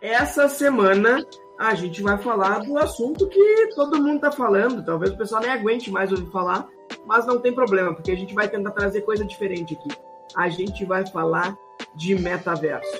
[0.00, 1.24] essa semana
[1.58, 4.84] a gente vai falar do assunto que todo mundo está falando.
[4.84, 6.66] Talvez o pessoal nem aguente mais ouvir falar,
[7.06, 9.90] mas não tem problema, porque a gente vai tentar trazer coisa diferente aqui.
[10.34, 11.56] A gente vai falar
[11.94, 12.98] de metaverso.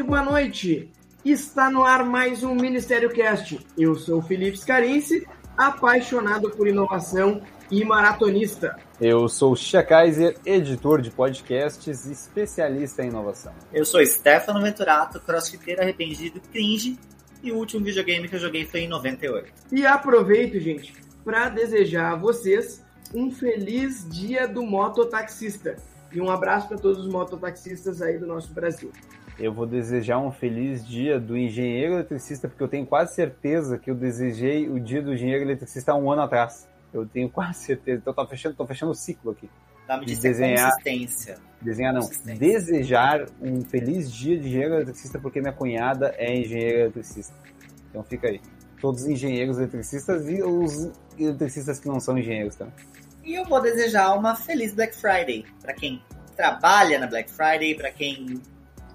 [0.00, 0.88] Tarde, boa noite.
[1.24, 3.60] Está no ar mais um Ministério Cast.
[3.76, 8.76] Eu sou o Felipe Scarinci, apaixonado por inovação e maratonista.
[9.00, 13.52] Eu sou o Xia Kaiser, editor de podcasts e especialista em inovação.
[13.72, 16.98] Eu sou Stefano Venturato, crossfiteiro arrependido, cringe,
[17.42, 19.52] e o último videogame que eu joguei foi em 98.
[19.72, 20.94] E aproveito, gente,
[21.24, 22.82] para desejar a vocês
[23.14, 25.76] um feliz dia do mototaxista.
[26.12, 28.90] E um abraço para todos os mototaxistas aí do nosso Brasil.
[29.40, 33.90] Eu vou desejar um feliz dia do engenheiro eletricista, porque eu tenho quase certeza que
[33.90, 36.68] eu desejei o dia do engenheiro eletricista há um ano atrás.
[36.92, 37.98] Eu tenho quase certeza.
[38.02, 39.48] Então tô fechando, tô fechando o ciclo aqui.
[39.88, 41.38] Dá me De desenhar- consistência.
[41.62, 42.02] Desenhar não.
[42.02, 42.38] Consistência.
[42.38, 47.34] Desejar um feliz dia de engenheiro eletricista, porque minha cunhada é engenheira eletricista.
[47.88, 48.40] Então fica aí.
[48.80, 52.74] Todos os engenheiros eletricistas e os eletricistas que não são engenheiros também.
[53.24, 56.02] E eu vou desejar uma feliz Black Friday para quem
[56.36, 58.40] trabalha na Black Friday, para quem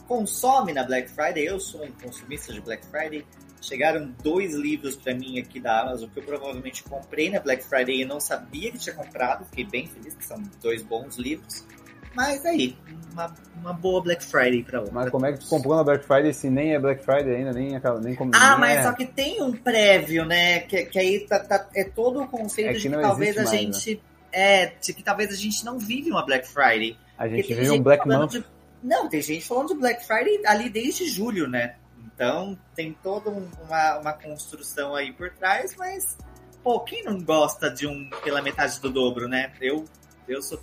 [0.08, 1.46] consome na Black Friday.
[1.48, 3.26] Eu sou um consumista de Black Friday.
[3.62, 8.02] Chegaram dois livros para mim aqui da Amazon que eu provavelmente comprei na Black Friday
[8.02, 9.46] e não sabia que tinha comprado.
[9.46, 11.66] Fiquei bem feliz que são dois bons livros.
[12.14, 12.78] Mas aí,
[13.12, 14.92] uma, uma boa Black Friday para hoje.
[14.94, 17.52] Mas como é que tu comprou na Black Friday se nem é Black Friday ainda,
[17.52, 18.32] nem, acaba- nem como.
[18.36, 18.84] Ah, nem mas é...
[18.84, 20.60] só que tem um prévio, né?
[20.62, 23.38] Que, que aí tá- tá- é todo o conceito É de que que não talvez
[23.38, 24.02] a mais, gente.
[24.32, 26.98] É, de que talvez a gente não vive uma Black Friday.
[27.18, 28.32] A gente vive um Black Month.
[28.32, 28.46] de-
[28.86, 31.76] Não, tem gente falando de Black Friday ali desde julho, né?
[32.06, 36.16] Então tem toda um- uma, uma construção aí por trás, mas,
[36.64, 39.52] pô, quem não gosta de um pela metade do dobro, né?
[39.60, 39.86] Eu,
[40.28, 40.60] eu sou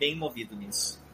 [0.00, 1.04] bem movido nisso.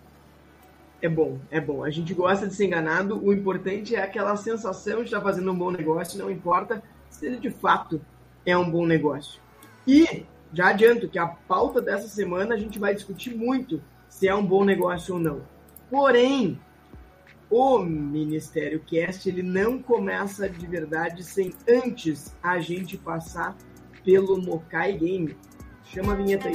[1.03, 1.83] É bom, é bom.
[1.83, 3.21] A gente gosta de ser enganado.
[3.25, 7.39] O importante é aquela sensação de estar fazendo um bom negócio, não importa se ele
[7.39, 8.01] de fato
[8.47, 9.41] é um bom negócio.
[9.85, 14.35] E já adianto que a pauta dessa semana a gente vai discutir muito se é
[14.35, 15.43] um bom negócio ou não.
[15.93, 16.59] Porém,
[17.51, 23.55] o Ministério Cast ele não começa de verdade sem antes a gente passar
[24.03, 25.37] pelo Mokai Game.
[25.85, 26.55] Chama a vinheta aí.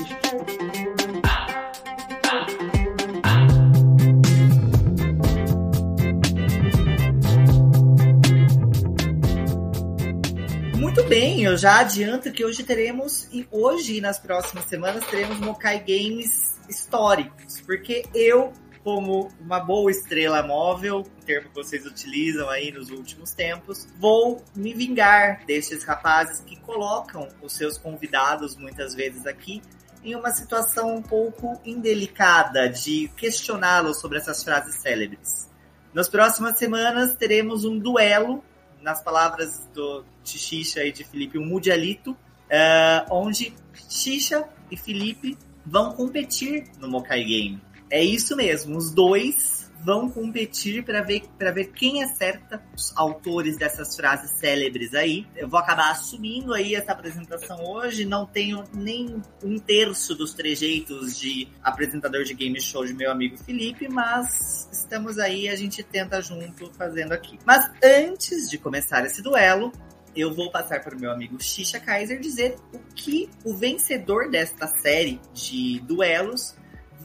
[10.79, 15.39] Muito bem, eu já adianto que hoje teremos, e hoje e nas próximas semanas, teremos
[15.39, 18.51] Mokai Games históricos, porque eu,
[18.87, 24.41] como uma boa estrela móvel, o termo que vocês utilizam aí nos últimos tempos, vou
[24.55, 29.61] me vingar destes rapazes que colocam os seus convidados muitas vezes aqui
[30.01, 35.51] em uma situação um pouco indelicada de questioná-los sobre essas frases célebres.
[35.93, 38.41] Nas próximas semanas teremos um duelo
[38.81, 42.15] nas palavras do, Xixa e de Felipe, um mundialito,
[42.49, 43.53] eh, onde
[43.89, 47.66] Xixa e Felipe vão competir no Mokai Game.
[47.89, 53.57] É isso mesmo, os dois vão competir para ver, pra ver quem acerta os autores
[53.57, 55.25] dessas frases célebres aí.
[55.35, 61.17] Eu vou acabar assumindo aí essa apresentação hoje, não tenho nem um terço dos trejeitos
[61.17, 66.21] de apresentador de game show de meu amigo Felipe, mas estamos aí, a gente tenta
[66.21, 67.37] junto fazendo aqui.
[67.45, 69.71] Mas antes de começar esse duelo,
[70.15, 74.67] eu vou passar para o meu amigo Xixa Kaiser dizer o que o vencedor desta
[74.67, 76.55] série de duelos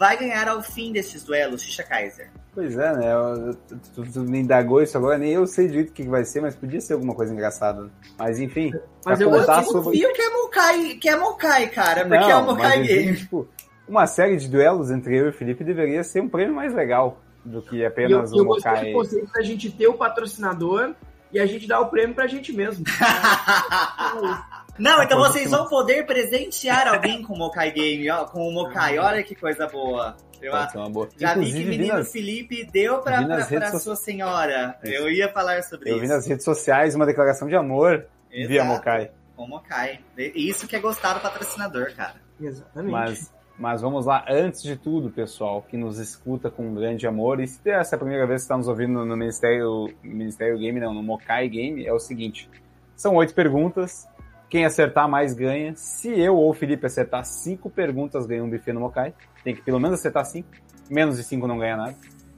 [0.03, 2.29] vai ganhar ao fim desses duelos, Xixa Kaiser.
[2.53, 3.13] Pois é, né?
[3.15, 3.55] eu-
[3.95, 6.57] Tu, tu me indagou isso agora, nem eu sei direito o que vai ser, mas
[6.57, 7.89] podia ser alguma coisa engraçada.
[8.19, 8.73] Mas enfim.
[9.07, 12.37] Mas eu contar eu sobre- confio que é Mokai, que é Mokai, cara, porque é
[12.37, 13.17] o Não, Mokai mas enfim, Game.
[13.17, 13.49] tipo,
[13.87, 17.21] uma série de duelos entre eu e o Felipe deveria ser um prêmio mais legal
[17.45, 18.87] do que E eu, apenas eu um gostei Mokai.
[18.87, 20.95] do conceito da gente ter o patrocinador
[21.33, 22.85] e a gente dar o prêmio pra gente mesmo.
[24.79, 28.53] Não, então Pode vocês vão poder presentear alguém com o Mokai Game, ó, com o
[28.53, 28.99] Mokai.
[28.99, 30.17] Olha que coisa boa.
[30.41, 31.09] Eu Pode ser uma boa.
[31.17, 33.95] já vi que o vi menino nas, Felipe deu pra, vi pra, pra redes sua
[33.95, 34.77] senhora.
[34.83, 34.93] Isso.
[34.93, 36.15] Eu ia falar sobre eu vi isso.
[36.15, 39.11] nas redes sociais uma declaração de amor via Exato, Mokai.
[39.37, 40.01] Com o Mokai.
[40.19, 42.15] E Isso que é gostar do patrocinador, cara.
[42.41, 42.91] Exatamente.
[42.91, 47.47] Mas, mas vamos lá, antes de tudo, pessoal, que nos escuta com grande amor, e
[47.47, 50.81] se essa é a primeira vez que está nos ouvindo no, no Ministério, Ministério Game,
[50.81, 52.51] não, no Mokai Game, é o seguinte:
[52.97, 54.09] são oito perguntas,
[54.53, 55.73] quem acertar mais ganha.
[55.75, 59.15] Se eu ou o Felipe acertar cinco perguntas, ganha um buffet no Mokai.
[59.43, 60.51] Tem que pelo menos acertar cinco,
[60.91, 61.95] menos de cinco não ganha nada.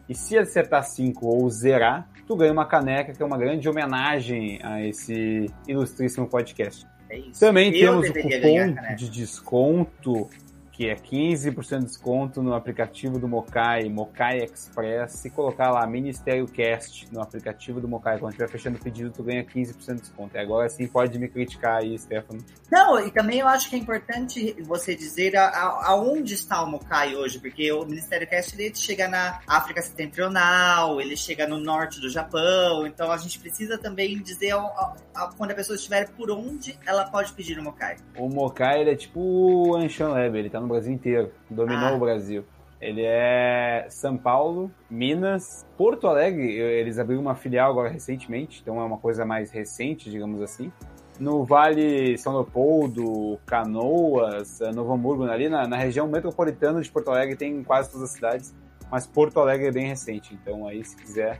[0.08, 4.60] E se acertar cinco ou zerar, tu ganha uma caneca, que é uma grande homenagem
[4.62, 6.86] a esse ilustríssimo podcast.
[7.10, 7.40] É isso.
[7.40, 10.30] Também Eu temos o cupom de desconto,
[10.76, 15.12] que é 15% de desconto no aplicativo do Mokai, Mokai Express.
[15.12, 19.22] Se colocar lá Ministério Cast no aplicativo do Mokai, quando estiver fechando o pedido, tu
[19.22, 20.36] ganha 15% de desconto.
[20.36, 22.44] E agora sim pode me criticar aí, Stefano.
[22.72, 26.66] Não, e também eu acho que é importante você dizer a- a- aonde está o
[26.68, 32.00] Mokai hoje, porque o Ministério Cast ele chega na África Setentrional, ele chega no norte
[32.00, 34.96] do Japão, então a gente precisa também dizer ao-
[35.36, 37.96] quando a pessoa estiver por onde ela pode pedir o Mokai.
[38.18, 41.94] O Mokai, ele é tipo o Anshan Lab, ele tá no Brasil inteiro, dominou Ah.
[41.94, 42.44] o Brasil.
[42.80, 48.84] Ele é São Paulo, Minas, Porto Alegre, eles abriram uma filial agora recentemente, então é
[48.84, 50.70] uma coisa mais recente, digamos assim.
[51.18, 57.10] No Vale São Leopoldo, Canoas, eh, Novo Hamburgo, ali na, na região metropolitana de Porto
[57.10, 58.54] Alegre tem em quase todas as cidades,
[58.90, 61.38] mas Porto Alegre é bem recente, então aí se quiser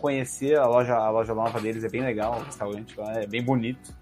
[0.00, 3.42] conhecer a loja, a loja nova deles é bem legal, o restaurante lá é bem
[3.42, 3.94] bonito.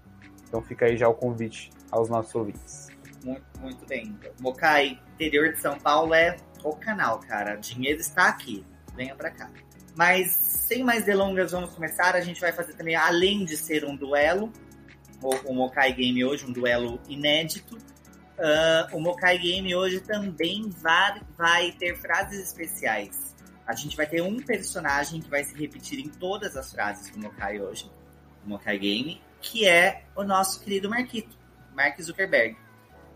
[0.47, 2.90] Então fica aí já o convite aos nossos ouvintes.
[3.23, 4.17] Muito, muito bem.
[4.39, 7.55] Mokai, interior de São Paulo é o canal, cara.
[7.55, 8.65] Dinheiro está aqui.
[8.95, 9.49] Venha pra cá.
[9.95, 12.15] Mas, sem mais delongas, vamos começar.
[12.15, 14.51] A gente vai fazer também, além de ser um duelo,
[15.21, 17.77] o, o Mokai Game hoje, um duelo inédito.
[18.39, 23.35] ah, o Mokai Game hoje também vai, vai ter frases especiais.
[23.67, 27.19] A gente vai ter um personagem que vai se repetir em todas as frases do
[27.19, 27.89] Mokai hoje,
[28.43, 31.37] do Mokai Game, que é o nosso querido Marquito,
[31.75, 32.57] Mark Zuckerberg.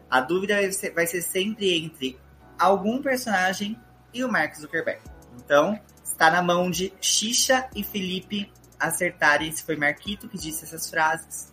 [0.09, 0.55] A dúvida
[0.93, 2.17] vai ser, sempre entre
[2.57, 3.77] algum personagem
[4.13, 5.01] e o Mark Zuckerberg.
[5.37, 10.89] Então, está na mão de Xixa e Felipe acertarem se foi Marquito que disse essas
[10.89, 11.51] frases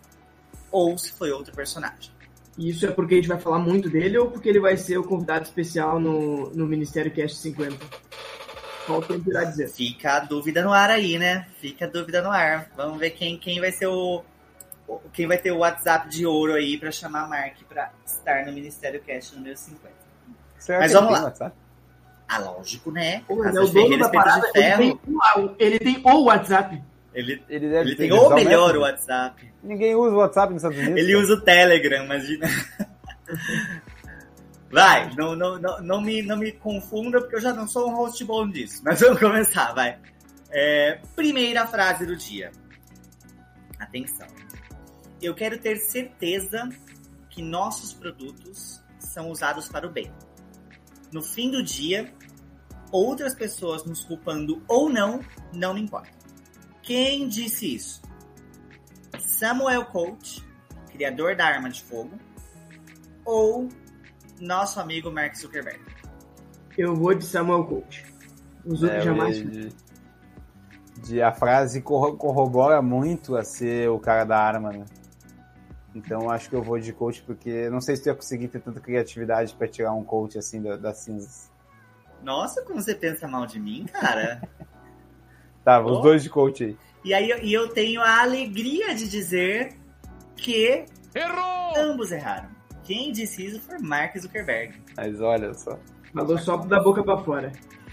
[0.71, 2.11] ou se foi outro personagem.
[2.57, 5.03] Isso é porque a gente vai falar muito dele ou porque ele vai ser o
[5.03, 7.77] convidado especial no, no Ministério Cast 50?
[8.85, 9.69] Qual o tempo irá dizer?
[9.69, 11.47] Fica a dúvida no ar aí, né?
[11.59, 12.69] Fica a dúvida no ar.
[12.75, 14.23] Vamos ver quem, quem vai ser o-
[15.13, 18.51] quem vai ter o WhatsApp de ouro aí para chamar a Mark para estar no
[18.53, 19.93] Ministério Cast número 50.
[20.59, 21.23] Será Mas vamos lá.
[21.23, 21.55] WhatsApp?
[22.27, 23.21] Ah, lógico, né?
[23.27, 24.51] Pô, Casa ele é o de dono Ferreira, da Espeto parada.
[24.51, 24.99] de Ele tem,
[25.43, 26.83] o- ele tem o WhatsApp.
[27.13, 28.81] Ele, Ele deve ele ter tem o usar melhor Messenger.
[28.81, 29.53] WhatsApp.
[29.61, 30.99] Ninguém usa o WhatsApp nos Estados Unidos.
[30.99, 31.23] Ele cara.
[31.25, 32.47] usa o Telegram, imagina.
[34.71, 37.95] Vai, não, não, não, não, me, não me confunda, porque eu já não sou um
[37.95, 38.81] host bom disso.
[38.83, 39.97] Mas vamos começar, vai.
[40.49, 42.51] É, primeira frase do dia.
[43.79, 44.25] Atenção.
[45.23, 46.69] Eu quero ter certeza
[47.29, 50.11] que nossos produtos são usados para o bem.
[51.11, 52.13] No fim do dia,
[52.91, 55.21] outras pessoas nos culpando ou não,
[55.53, 56.09] não me importa.
[56.81, 58.01] Quem disse isso?
[59.19, 60.43] Samuel Coach,
[60.91, 62.17] criador da arma de fogo,
[63.25, 63.69] ou
[64.39, 65.79] nosso amigo Mark Zuckerberg?
[66.77, 68.03] Eu vou de Samuel Coach.
[68.65, 69.37] Os outros É, jamais.
[69.37, 69.69] de,
[71.03, 74.85] de- a frase corro- corrobora muito a ser o cara da arma, né?
[75.95, 78.59] Então acho que eu vou de coach porque não sei se eu ia conseguir ter
[78.59, 81.51] tanta criatividade pra tirar um coach assim da- das cinzas.
[82.23, 84.41] Nossa, como você pensa mal de mim, cara.
[85.63, 86.01] Tá, os Oh.
[86.01, 86.77] dois de coach aí.
[87.05, 89.77] e aí e eu tenho a alegria de dizer
[90.35, 90.83] que
[91.77, 92.49] ambos erraram.
[92.83, 94.73] Quem disse isso foi Mark Zuckerberg.
[94.97, 95.79] Mas olha só.
[96.13, 97.51] Falou só da boca pra fora.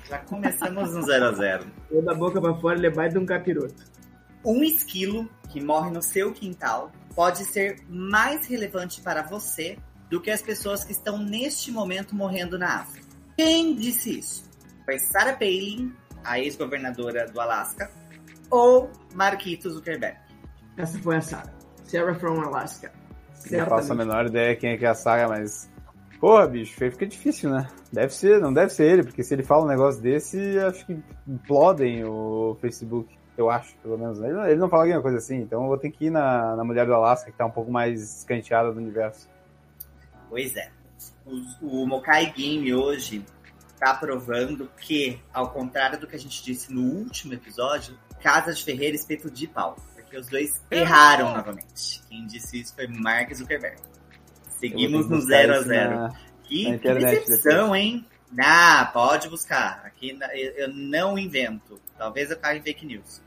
[0.08, 3.18] Já começamos no 0 a 0 Ou da boca pra fora, ele é baita de
[3.20, 3.84] um capiroto.
[4.44, 10.30] Um esquilo que morre no seu quintal pode ser mais relevante para você do que
[10.30, 13.06] as pessoas que estão neste momento morrendo na África.
[13.36, 14.44] Quem disse isso?
[14.84, 17.90] Foi Sarah Palin, a ex-governadora do Alasca,
[18.50, 20.18] ou Marquito Zuckerberg?
[20.76, 21.52] Essa foi a Sarah.
[21.84, 22.92] Sarah from Alaska.
[23.50, 23.98] Não faço a Certamente.
[23.98, 25.70] menor ideia quem é que é a saga, mas.
[26.20, 27.66] Porra, bicho, aí fica difícil, né?
[27.90, 31.02] Deve ser, não deve ser ele, porque se ele fala um negócio desse, acho que
[31.26, 33.18] implodem o Facebook.
[33.40, 34.18] Eu acho, pelo menos.
[34.20, 36.54] Ele, não- ele não fala alguma coisa assim, então eu vou ter que ir na,
[36.56, 39.28] na mulher do Alasca, que tá um pouco mais escanteada do universo.
[40.28, 40.70] Pois é.
[41.24, 43.24] O, o Mokai Game hoje
[43.72, 48.62] está provando que, ao contrário do que a gente disse no último episódio, Casa de
[48.62, 49.76] Ferreira e Espeto de Pau.
[49.94, 52.02] Porque os dois erraram novamente.
[52.08, 53.80] Quem disse isso foi Mark Zuckerberg.
[54.58, 56.08] Seguimos no ter que 0 buscar a isso 0 na-
[56.42, 58.06] Que, decepção, hein?
[58.38, 59.82] Ah, pode buscar.
[59.84, 60.18] Aqui
[60.56, 61.80] eu não invento.
[61.96, 63.22] Talvez eu caia em fake news.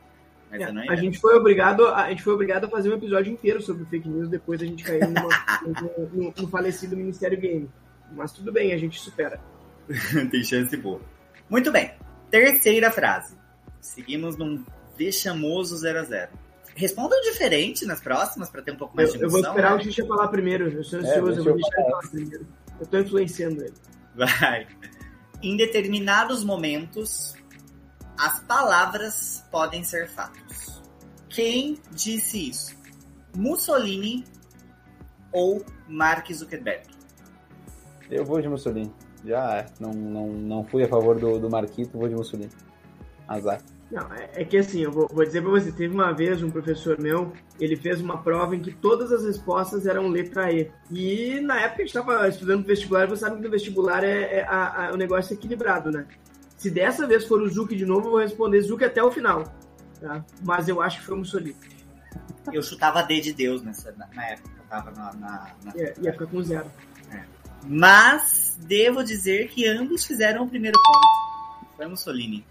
[0.60, 2.94] Mas eu não A gente foi obrigado, a, a gente foi obrigado a fazer um
[2.96, 5.30] episódio inteiro sobre fake news depois a gente caiu numa-
[5.66, 7.70] no, no- no falecido Ministério Game.
[8.12, 9.40] Mas tudo bem, a gente supera.
[10.32, 11.02] Tem chance boa.
[11.50, 11.92] Muito bem.
[12.30, 13.36] Terceira frase.
[13.82, 14.64] Seguimos num
[14.98, 16.32] vexamoso 0 a 0
[16.76, 19.52] Respondam diferente nas próximas para ter um pouco mais Eu, de eu vou emoção.
[19.56, 19.84] esperar o né?
[19.84, 20.70] Xixa falar primeiro.
[20.70, 22.48] Eu sou É, ansioso, deixa eu vou deixar ele falar primeiro.
[22.80, 23.74] Eu tô influenciando ele.
[24.16, 24.68] Vai.
[25.44, 27.36] Em determinados momentos,
[28.18, 30.82] As palavras podem ser fatos.
[31.30, 32.76] Quem disse isso?
[33.36, 34.24] Mussolini
[35.32, 36.86] ou Mark Zuckerberg?
[38.10, 38.94] Eu vou de Mussolini.
[39.26, 39.66] Já é.
[39.80, 42.52] Não, não, não fui a favor do, do Marquito, vou de Mussolini.
[43.28, 43.62] Azar.
[43.92, 46.50] Não, é, é que assim, eu vou, vou dizer pra você, teve uma vez um
[46.50, 50.72] professor meu, ele fez uma prova em que todas as respostas eram letra E.
[50.92, 54.44] E na época a gente estava estudando vestibular, você sabe que no vestibular é, é
[54.46, 56.08] a, a, o negócio é equilibrado, né?
[56.64, 59.44] Se dessa vez for o Zuc de novo, eu vou responder Zuc até o final.
[60.00, 60.24] Tá?
[60.42, 61.58] Mas eu acho que foi o Mussolini.
[62.54, 65.12] Eu chutava D de Deus nessa, na, na época, eu tava na.
[65.12, 65.76] na, na...
[65.76, 66.72] Ia, ia ficar com zero.
[67.66, 71.76] Mas devo dizer que ambos fizeram o primeiro ponto.
[71.76, 72.46] Foi Mussolini.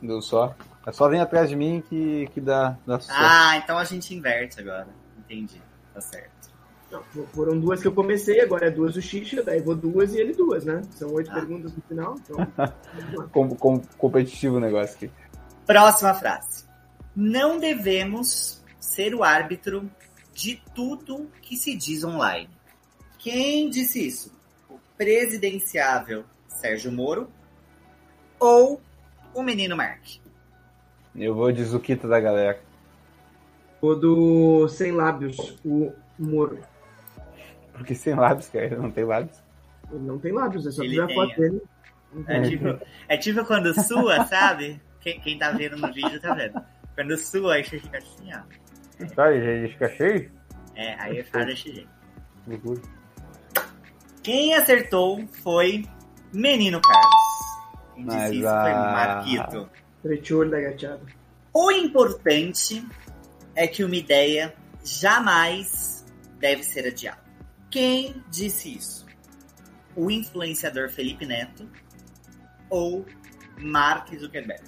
[0.00, 0.54] Deu só.
[0.86, 3.18] É só vir atrás de mim que, que dá, dá sucesso.
[3.20, 4.86] Ah, então a gente inverte agora.
[5.18, 5.60] Entendi.
[5.92, 6.47] Tá certo.
[6.90, 7.02] Não,
[7.34, 10.32] foram duas que eu comecei, agora é duas o Xixa, daí vou duas e ele
[10.32, 10.80] duas, né?
[10.92, 11.34] São oito Ah.
[11.34, 12.36] perguntas no final, então.
[13.30, 15.10] Com, com- competitivo o negócio aqui.
[15.66, 16.64] Próxima frase.
[17.14, 19.90] Não devemos ser o árbitro
[20.32, 22.48] de tudo que se diz online.
[23.18, 24.32] Quem disse isso?
[24.70, 27.28] O presidenciável Sérgio Moro
[28.40, 28.80] ou
[29.34, 30.02] o menino Mark?
[31.14, 32.60] Eu vou de Zuquita da galera.
[33.80, 36.58] O do Sem Lábios, o Moro.
[37.78, 39.42] Porque sem lábios, cara, ele não tem lábios.
[39.90, 41.36] Ele não tem lábios, é só Ele ver a tem, foto é.
[41.36, 41.62] dele.
[42.26, 44.80] É tipo, é tipo quando sua, sabe?
[45.00, 46.60] Quem, quem tá vendo no vídeo tá vendo.
[46.94, 49.06] Quando sua, aí você fica assim, ó.
[49.14, 50.30] Tá, ele fica cheio?
[50.74, 51.88] É, aí faz desse jeito.
[54.22, 55.84] Quem acertou foi
[56.32, 57.94] Menino Carlos.
[57.94, 59.70] Quem disse Mas isso foi Marquito.
[60.02, 61.00] Trechou da gateada.
[61.52, 62.86] O importante
[63.54, 64.54] é que uma ideia
[64.84, 66.06] jamais
[66.38, 67.27] deve ser adiada.
[67.70, 69.06] Quem disse isso?
[69.94, 71.68] O influenciador Felipe Neto
[72.70, 73.04] ou
[73.60, 74.62] Mark Zuckerberg?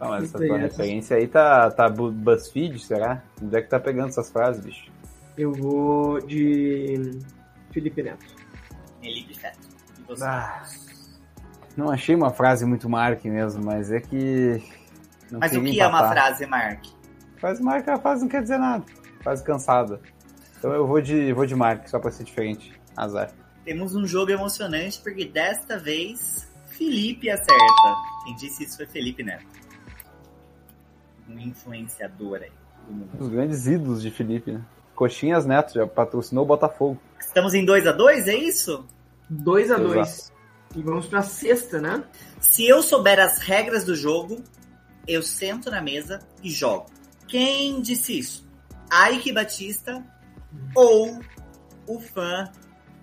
[0.00, 3.22] Mas essa tua referência aí tá, tá bu- BuzzFeed, será?
[3.42, 4.90] Onde é que tá pegando essas frases, bicho?
[5.36, 7.18] Eu vou de
[7.72, 8.26] Felipe Neto.
[9.02, 9.58] Felipe Neto.
[9.98, 10.24] E você?
[10.24, 10.62] Ah,
[11.76, 14.62] não achei uma frase muito Mark mesmo, mas é que.
[15.32, 16.12] não Mas o que é uma empatar.
[16.12, 16.84] frase, Mark?
[17.38, 18.84] Frase Mark, a frase não quer dizer nada.
[19.22, 20.00] Frase cansada.
[20.58, 22.78] Então eu vou de, vou de Mark, só pra ser diferente.
[22.96, 23.30] Azar.
[23.64, 27.96] Temos um jogo emocionante porque desta vez Felipe acerta.
[28.24, 29.46] Quem disse isso foi Felipe Neto.
[31.28, 32.52] Um influenciador aí.
[32.86, 33.10] do mundo.
[33.14, 34.64] Um dos grandes ídolos de Felipe, né?
[34.96, 36.98] Coxinhas Neto já patrocinou o Botafogo.
[37.20, 38.84] Estamos em 2 a 2 é isso?
[39.30, 39.88] 2 a Exato.
[39.94, 40.32] 2
[40.74, 42.02] E vamos pra sexta, né?
[42.40, 44.42] Se eu souber as regras do jogo,
[45.06, 46.86] eu sento na mesa e jogo.
[47.28, 48.48] Quem disse isso?
[49.12, 50.02] Ike Batista
[50.74, 51.18] ou
[51.86, 52.44] o fã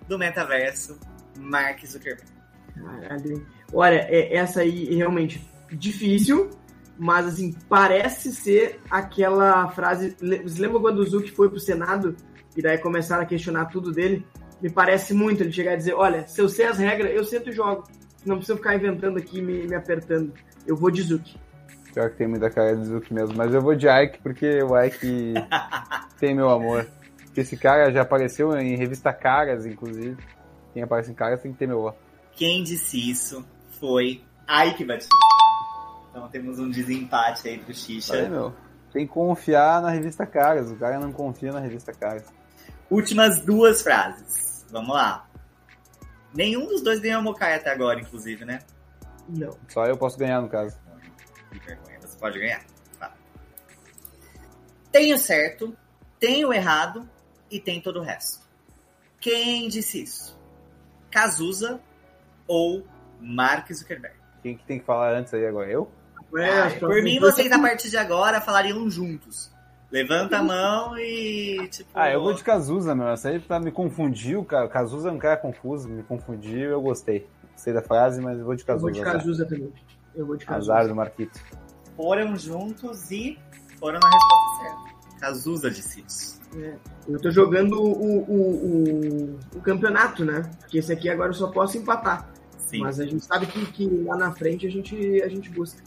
[0.08, 0.98] do metaverso,
[1.38, 2.30] Mark Zuckerberg?
[2.74, 3.46] Caralho.
[3.72, 6.50] Olha, é, essa aí é realmente difícil,
[6.98, 10.16] mas assim, parece ser aquela frase.
[10.20, 12.16] Você lembra quando o Zuck foi pro Senado
[12.56, 14.24] e daí começaram a questionar tudo dele?
[14.62, 17.50] Me parece muito ele chegar a dizer: Olha, se eu sei as regras, eu sento
[17.50, 17.84] e jogo.
[18.24, 20.32] Não precisa ficar inventando aqui, me, me apertando.
[20.66, 21.38] Eu vou de Zuck.
[21.96, 24.78] Pior que tem muita cara de Zuki mesmo, mas eu vou de Ike porque o
[24.78, 25.32] Ike
[26.20, 26.86] tem meu amor.
[27.36, 30.16] Esse cara já apareceu em revista Caras, inclusive.
[30.72, 31.98] Quem aparece em Caras tem que ter meu voto.
[32.32, 33.44] Quem disse isso
[33.78, 35.14] foi Ike Batista.
[36.10, 38.28] Então temos um desempate aí pro Xixa.
[38.28, 38.54] meu.
[38.90, 40.70] Tem que confiar na revista Caras.
[40.70, 42.24] O cara não confia na revista Caras.
[42.90, 44.64] Últimas duas frases.
[44.70, 45.28] Vamos lá.
[46.34, 48.60] Nenhum dos dois ganhou Mokai até agora, inclusive, né?
[49.28, 49.56] Não.
[49.68, 50.78] Só eu posso ganhar, no caso.
[51.50, 52.64] Que vergonha, você pode ganhar.
[52.98, 53.12] Tá.
[54.90, 55.76] Tem o certo,
[56.18, 57.06] tem o errado
[57.50, 58.44] e tem todo o resto.
[59.20, 60.38] Quem disse isso?
[61.10, 61.80] Cazuza
[62.46, 62.84] ou
[63.20, 64.16] Mark Zuckerberg?
[64.42, 65.68] Quem que tem que falar antes aí agora?
[65.70, 65.90] Eu?
[66.36, 69.50] É, Ah, por mim, vocês a partir de agora falariam juntos.
[69.90, 71.88] Levanta a mão e tipo.
[71.94, 73.08] Ah, eu vou de Cazuza, meu.
[73.08, 74.68] Essa aí pra me confundir, o cara.
[74.68, 77.26] Cazuza é um cara confuso, me confundiu, eu gostei.
[77.52, 78.82] Gostei da frase, mas eu vou de Eu Cazuza.
[78.82, 79.12] vou de azar.
[79.14, 79.72] Cazuza também.
[80.14, 80.72] Eu vou de Cazuza.
[80.74, 81.40] Azar do Marquito.
[81.96, 83.38] Foram juntos e
[83.78, 84.95] foram na resposta certa.
[85.20, 86.40] Cazuza disse isso.
[86.56, 86.76] É,
[87.08, 90.50] eu tô jogando o, o, o, o campeonato, né?
[90.60, 92.32] Porque esse aqui agora eu só posso empatar.
[92.58, 92.80] Sim.
[92.80, 95.82] Mas a gente sabe que, que lá na frente a gente, a gente busca.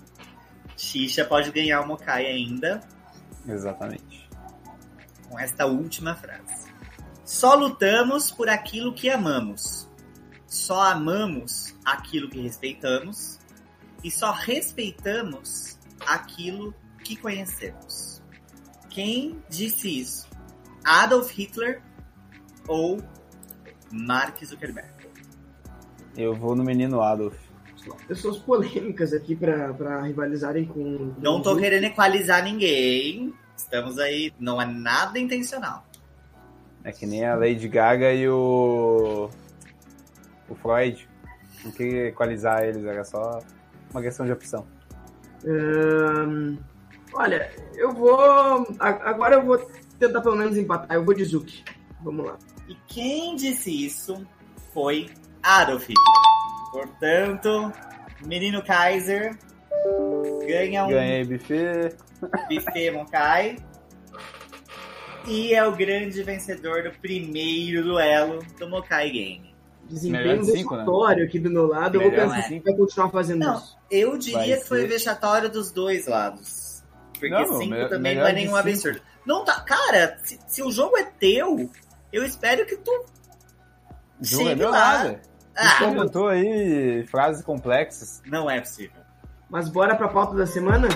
[0.78, 2.80] Xixa pode ganhar o Mokai ainda
[3.46, 4.30] Exatamente.
[5.28, 6.70] com esta última frase.
[7.26, 9.88] Só lutamos por aquilo que amamos.
[10.48, 13.38] Só amamos aquilo que respeitamos.
[14.04, 18.09] E só respeitamos aquilo que conhecemos.
[19.00, 20.28] Quem disse isso?
[20.84, 21.82] Adolf Hitler
[22.68, 22.98] ou
[23.90, 24.90] Mark Zuckerberg?
[26.18, 27.34] Eu vou no menino Adolf.
[28.10, 31.14] pessoas polêmicas aqui para rivalizarem com.
[31.14, 33.34] com Não tô querendo equalizar ninguém.
[33.56, 35.86] Estamos aí, não é nada intencional.
[36.84, 39.30] É que nem a Lady Gaga e o.
[40.50, 41.08] O Freud.
[41.64, 43.40] Não queria equalizar eles, era só
[43.92, 44.68] uma questão de opção.
[45.46, 46.58] Ahn,
[47.14, 48.68] olha, eu vou.
[48.80, 49.58] Agora eu vou
[50.00, 50.96] tentar pelo menos empatar.
[50.98, 51.64] Eu vou de Zuki.
[52.02, 52.38] Vamos lá.
[52.68, 54.26] E quem disse isso
[54.74, 55.10] foi
[55.44, 55.98] Adolf Hitler.
[56.72, 57.74] Portanto,
[58.26, 59.36] menino Kaiser
[60.48, 61.96] ganha um Ganhei buffet.
[62.50, 63.58] buffet Mokai.
[65.28, 69.54] E é o grande vencedor do primeiro duelo do Mokai Game.
[69.84, 70.58] Desempenho Melhor de né?
[70.58, 71.96] vexatório aqui do meu lado.
[71.96, 72.64] Eu vou Melhor pensar que cinco.
[72.66, 73.58] vai continuar fazendo Não.
[73.58, 73.78] isso.
[73.92, 76.69] Eu diria Vai que foi ser- vexatório dos dois lados.
[77.20, 79.02] Porque Não, cinco me- também melhor não é nenhum absurdo.
[79.26, 79.60] Não tá.
[79.62, 81.70] Cara, se, se o jogo é teu,
[82.14, 83.06] eu espero que tu.
[84.22, 85.04] Jogo é meu lá.
[85.04, 85.22] nada.
[85.56, 88.22] Ah, Inventou aí frases complexas.
[88.26, 89.02] não é possível.
[89.50, 90.88] Mas bora pra pauta da semana?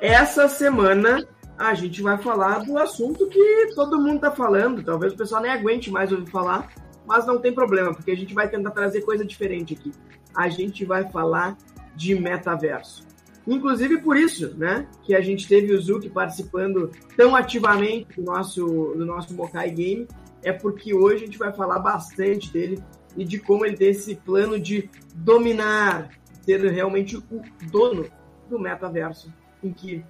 [0.00, 1.24] Essa semana
[1.70, 4.82] a gente vai falar do assunto que todo mundo tá falando.
[4.82, 6.72] Talvez o pessoal nem aguente mais ouvir falar,
[7.06, 9.92] mas não tem problema, porque a gente vai tentar trazer coisa diferente aqui.
[10.34, 11.56] A gente vai falar
[11.94, 13.06] de metaverso.
[13.46, 18.64] Inclusive por isso, né, que a gente teve o Zuki participando tão ativamente do nosso,
[18.96, 20.06] do nosso Mokai Game,
[20.42, 22.82] é porque hoje a gente vai falar bastante dele
[23.16, 26.10] e de como ele tem esse plano de dominar,
[26.42, 27.24] ser realmente o
[27.70, 28.06] dono
[28.48, 30.04] do metaverso em que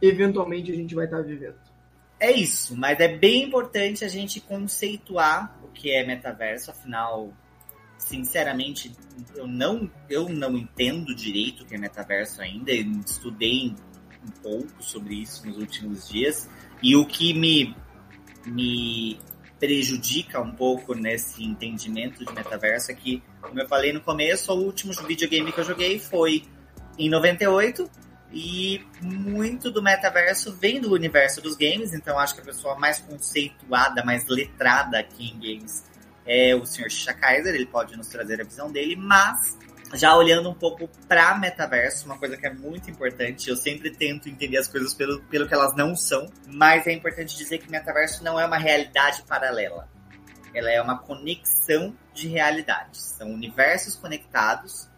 [0.00, 1.56] eventualmente a gente vai estar vivendo.
[2.18, 7.30] É isso, mas é bem importante a gente conceituar o que é metaverso, afinal,
[7.98, 8.92] sinceramente,
[9.34, 13.74] eu não, eu não entendo direito o que é metaverso ainda, estudei
[14.24, 16.48] um pouco sobre isso nos últimos dias,
[16.82, 17.76] e o que me,
[18.46, 19.18] me
[19.58, 24.64] prejudica um pouco nesse entendimento de metaverso é que, como eu falei no começo, o
[24.64, 26.44] último videogame que eu joguei foi
[26.98, 27.90] em 98,
[28.32, 32.98] e muito do metaverso vem do universo dos games, então acho que a pessoa mais
[32.98, 35.84] conceituada, mais letrada aqui em games
[36.26, 37.14] é o Sr.
[37.14, 39.56] Kaiser, ele pode nos trazer a visão dele, mas
[39.94, 44.28] já olhando um pouco para metaverso, uma coisa que é muito importante, eu sempre tento
[44.28, 48.24] entender as coisas pelo, pelo que elas não são, mas é importante dizer que metaverso
[48.24, 49.88] não é uma realidade paralela.
[50.52, 53.14] Ela é uma conexão de realidades.
[53.16, 54.88] São universos conectados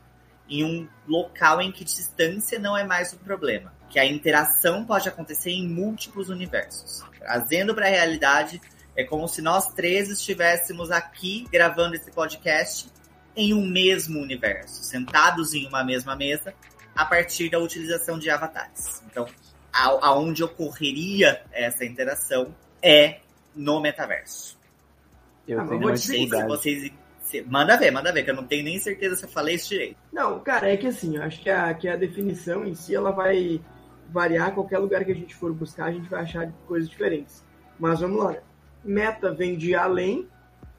[0.49, 3.73] em um local em que distância não é mais o problema.
[3.91, 7.03] Que a interação pode acontecer em múltiplos universos.
[7.19, 8.61] Trazendo para a realidade,
[8.97, 12.89] é como se nós três estivéssemos aqui gravando esse podcast
[13.37, 16.53] em um mesmo universo, sentados em uma mesma mesa,
[16.97, 19.03] a partir da utilização de avatares.
[19.11, 19.27] Então,
[19.73, 23.21] a- aonde ocorreria essa interação é
[23.55, 24.59] no metaverso.
[25.47, 26.93] Eu Ah, tenho uma se vocês.
[27.47, 29.97] Manda ver, manda ver, que eu não tenho nem certeza se eu falei isso direito.
[30.13, 33.11] Não, cara, é que assim, eu acho que a, que a definição em si ela
[33.11, 33.61] vai
[34.11, 37.45] variar qualquer lugar que a gente for buscar, a gente vai achar coisas diferentes.
[37.79, 38.37] Mas vamos lá.
[38.85, 40.27] Meta vem de além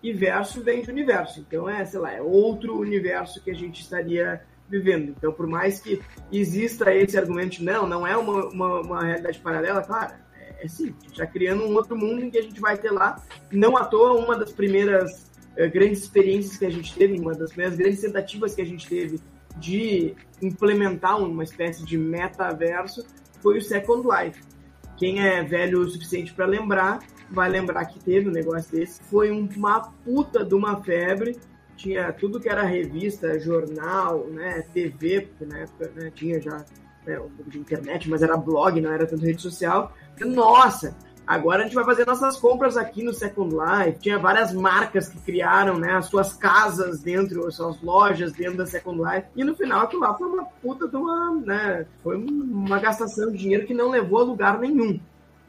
[0.01, 1.39] e verso vem de universo.
[1.39, 5.15] Então é, sei lá, é outro universo que a gente estaria vivendo.
[5.17, 9.39] Então, por mais que exista esse argumento, de, não, não é uma, uma, uma realidade
[9.39, 12.77] paralela, claro, é, é sim, está criando um outro mundo em que a gente vai
[12.77, 13.21] ter lá.
[13.51, 15.28] Não à toa, uma das primeiras
[15.71, 19.19] grandes experiências que a gente teve, uma das primeiras grandes tentativas que a gente teve
[19.57, 23.05] de implementar uma espécie de metaverso
[23.41, 24.41] foi o Second Life.
[24.97, 26.99] Quem é velho o suficiente para lembrar,
[27.31, 29.01] vai lembrar que teve um negócio desse.
[29.03, 31.37] Foi uma puta de uma febre.
[31.77, 36.65] Tinha tudo que era revista, jornal, né, TV, porque na época né, tinha já
[37.05, 39.95] né, um pouco de internet, mas era blog, não era tanto rede social.
[40.19, 40.97] Nossa,
[41.29, 43.99] agora a gente vai fazer nossas compras aqui no Second Life.
[43.99, 48.65] Tinha várias marcas que criaram né, as suas casas dentro, as suas lojas dentro da
[48.65, 49.27] Second Life.
[49.35, 51.35] E no final aquilo lá foi uma puta de uma.
[51.35, 54.99] Né, foi uma gastação de dinheiro que não levou a lugar nenhum.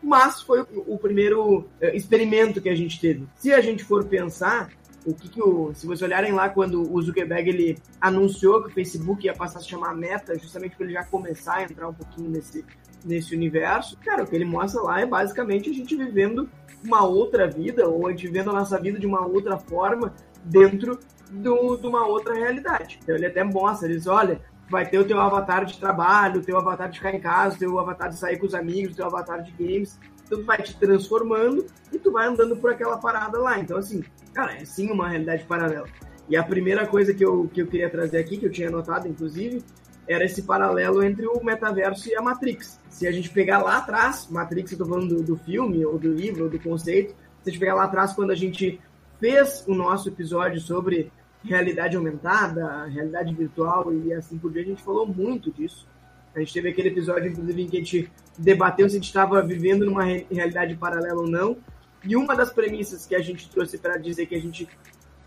[0.02, 3.26] Mas foi o, primeiro eh, experimento que a gente teve.
[3.36, 4.70] Se a gente for pensar,
[5.04, 5.72] o que, que o.
[5.74, 9.62] Se vocês olharem lá quando o Zuckerberg ele anunciou que o Facebook ia passar a
[9.62, 12.64] se chamar Meta, justamente para ele já começar a entrar um pouquinho nesse,
[13.04, 16.48] nesse universo, cara, o que ele mostra lá é basicamente a gente vivendo
[16.84, 20.98] uma outra vida, ou a gente vivendo a nossa vida de uma outra forma dentro
[21.30, 22.98] do, de uma outra realidade.
[23.02, 26.44] Então ele até mostra, ele diz, olha, vai ter o teu avatar de trabalho, o
[26.44, 28.96] teu avatar de ficar em casa, o teu avatar de sair com os amigos, o
[28.96, 33.38] teu avatar de games, tudo vai te transformando e tu vai andando por aquela parada
[33.38, 33.58] lá.
[33.58, 35.88] Então, assim, cara, é sim uma realidade paralela.
[36.28, 39.08] E a primeira coisa que eu, que eu queria trazer aqui, que eu tinha anotado,
[39.08, 39.64] inclusive,
[40.08, 42.80] era esse paralelo entre o metaverso e a Matrix.
[42.88, 46.12] Se a gente pegar lá atrás, Matrix, eu tô falando do, do filme, ou do
[46.12, 48.80] livro, ou do conceito, se a gente pegar lá atrás, quando a gente
[49.18, 54.82] fez o nosso episódio sobre realidade aumentada, realidade virtual e assim por diante, a gente
[54.82, 55.86] falou muito disso.
[56.34, 59.42] A gente teve aquele episódio, inclusive, em que a gente debateu se a gente estava
[59.42, 61.56] vivendo numa realidade paralela ou não.
[62.04, 64.68] E uma das premissas que a gente trouxe para dizer que a gente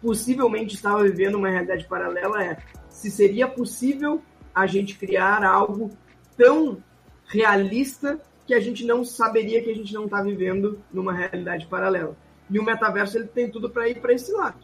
[0.02, 2.58] possivelmente estava vivendo uma realidade paralela é
[2.90, 4.22] se seria possível
[4.54, 5.92] a gente criar algo
[6.38, 6.78] tão
[7.26, 12.16] realista que a gente não saberia que a gente não está vivendo numa realidade paralela.
[12.50, 14.60] E o metaverso ele tem tudo para ir para esse lado.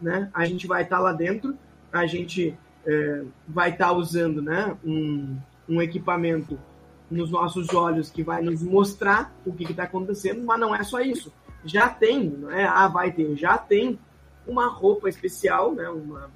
[0.00, 0.30] Né?
[0.32, 1.56] A gente vai estar tá lá dentro,
[1.92, 5.36] a gente é, vai estar tá usando né, um,
[5.68, 6.58] um equipamento
[7.10, 11.00] nos nossos olhos que vai nos mostrar o que está acontecendo, mas não é só
[11.00, 11.32] isso.
[11.64, 12.64] Já tem, não é?
[12.64, 13.98] Ah, vai ter, já tem
[14.46, 15.88] uma roupa especial, né?
[15.88, 16.30] Uma,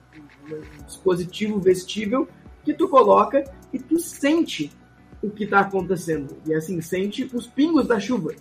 [0.50, 2.28] um dispositivo vestível
[2.64, 4.72] que tu coloca e tu sente
[5.22, 6.36] o que está acontecendo.
[6.46, 8.32] E assim, sente os pingos da chuva.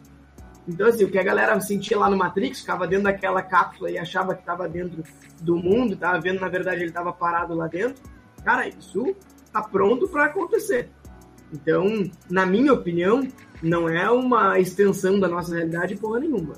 [0.67, 3.97] Então, assim, o que a galera sentia lá no Matrix, ficava dentro daquela cápsula e
[3.97, 5.03] achava que estava dentro
[5.41, 8.01] do mundo, estava vendo, na verdade, ele estava parado lá dentro.
[8.43, 9.15] Cara, isso
[9.51, 10.89] tá pronto para acontecer.
[11.51, 11.85] Então,
[12.29, 13.27] na minha opinião,
[13.61, 16.53] não é uma extensão da nossa realidade porra nenhuma.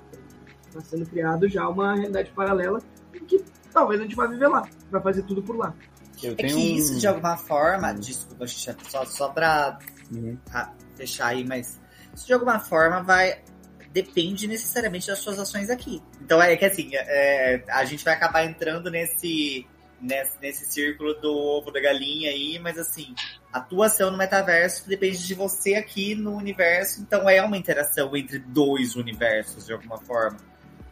[0.67, 2.80] Está sendo criado já uma realidade paralela
[3.28, 5.73] que talvez a gente vai viver lá, vai fazer tudo por lá.
[6.23, 9.80] É que isso, de alguma forma, desculpa, só, só para
[10.12, 10.38] uhum.
[10.95, 11.80] fechar aí, mas
[12.13, 13.43] isso de alguma forma vai
[13.91, 16.01] depende necessariamente das suas ações aqui.
[16.21, 19.65] Então é que assim, é, a gente vai acabar entrando nesse,
[20.01, 23.15] nesse, nesse círculo do ovo da galinha aí, mas assim,
[23.54, 28.39] a atuação no metaverso depende de você aqui no universo, então é uma interação entre
[28.39, 30.38] dois universos de alguma forma.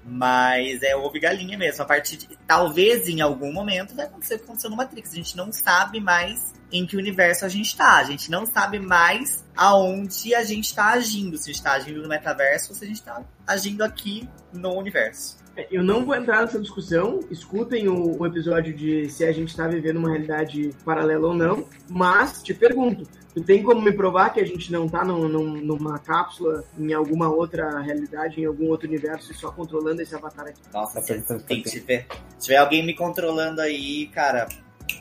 [0.05, 1.81] Mas é ovo e galinha mesmo.
[1.81, 5.11] A partir de, talvez em algum momento vai acontecer o que aconteceu no Matrix.
[5.11, 7.97] A gente não sabe mais em que universo a gente está.
[7.97, 11.37] A gente não sabe mais aonde a gente está agindo.
[11.37, 14.77] Se a gente está agindo no metaverso ou se a gente está agindo aqui no
[14.77, 15.42] universo.
[15.69, 17.19] Eu não vou entrar nessa discussão.
[17.29, 21.67] Escutem o, o episódio de se a gente está vivendo uma realidade paralela ou não.
[21.89, 25.53] Mas te pergunto: Tu tem como me provar que a gente não tá num, num,
[25.57, 30.45] numa cápsula, em alguma outra realidade, em algum outro universo, e só controlando esse avatar
[30.45, 30.61] aqui?
[30.71, 32.05] Nossa, tem, tem que tiver.
[32.37, 34.47] Se tiver alguém me controlando aí, cara,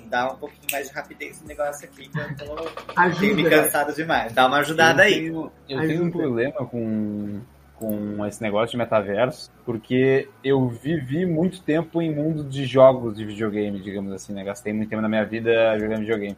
[0.07, 3.95] dá um pouquinho mais de rapidez no negócio aqui, que eu tô Ajuda, me cansado
[3.95, 4.33] demais.
[4.33, 5.15] Dá uma ajudada eu aí.
[5.15, 5.89] Tenho, eu Ajuda.
[5.89, 7.41] tenho um problema com,
[7.83, 13.25] com esse negócio de metaverso, porque eu vivi muito tempo em mundo de jogos de
[13.25, 14.45] videogame, digamos assim, né?
[14.45, 16.37] Gastei muito tempo na minha vida jogando videogame.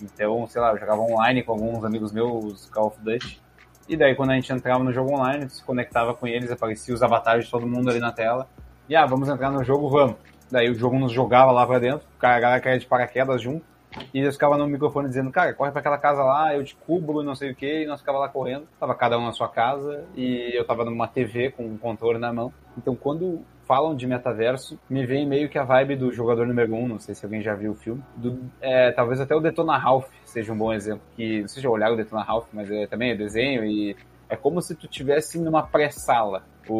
[0.00, 3.42] Então, sei lá, eu jogava online com alguns amigos meus, Call of Duty.
[3.88, 7.02] E daí, quando a gente entrava no jogo online, se conectava com eles, aparecia os
[7.02, 8.46] avatares de todo mundo ali na tela.
[8.88, 10.16] E, ah, vamos entrar no jogo, vamos.
[10.48, 13.64] Daí o jogo nos jogava lá pra dentro, o cara caía de paraquedas junto.
[14.12, 17.22] E eles ficavam no microfone dizendo, cara, corre para aquela casa lá, eu te cubro
[17.22, 18.66] não sei o que, e nós ficava lá correndo.
[18.78, 22.32] Tava cada um na sua casa e eu tava numa TV com um controle na
[22.32, 22.52] mão.
[22.76, 26.86] Então quando falam de metaverso, me vem meio que a vibe do jogador número um,
[26.86, 28.02] não sei se alguém já viu o filme.
[28.16, 31.02] Do, é, talvez até o Detona Ralph seja um bom exemplo.
[31.16, 33.96] Que, não sei se já olharam o Detona Ralph, mas é, também é desenho e
[34.28, 36.44] é como se tu tivesse numa pré-sala.
[36.68, 36.74] O,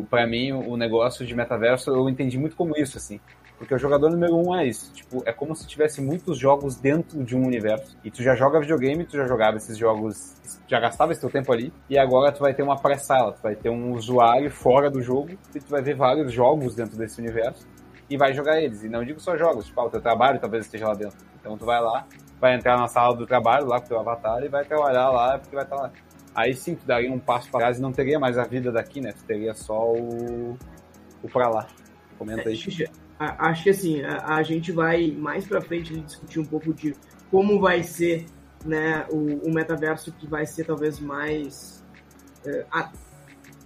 [0.00, 3.20] o, para mim, o negócio de metaverso eu entendi muito como isso, assim.
[3.58, 4.92] Porque o jogador número um é isso.
[4.92, 7.98] Tipo, é como se tivesse muitos jogos dentro de um universo.
[8.04, 10.36] E tu já joga videogame, tu já jogava esses jogos,
[10.68, 11.72] já gastava esse teu tempo ali.
[11.90, 15.30] E agora tu vai ter uma pré-sala, tu vai ter um usuário fora do jogo
[15.54, 17.66] e tu vai ver vários jogos dentro desse universo
[18.08, 18.84] e vai jogar eles.
[18.84, 21.18] E não digo só jogos, tipo, ah, o teu trabalho talvez esteja lá dentro.
[21.40, 22.06] Então tu vai lá,
[22.40, 25.36] vai entrar na sala do trabalho lá com o teu avatar e vai trabalhar lá
[25.36, 25.90] porque vai estar lá.
[26.32, 29.00] Aí sim, tu daria um passo para trás e não teria mais a vida daqui,
[29.00, 29.12] né?
[29.12, 30.56] Tu teria só o,
[31.22, 31.66] o pra lá.
[32.16, 32.54] Comenta aí.
[32.54, 36.94] É, acho que assim, a, a gente vai mais para frente discutir um pouco de
[37.30, 38.26] como vai ser
[38.64, 41.84] né, o, o metaverso que vai ser talvez mais.
[42.44, 42.92] É, a,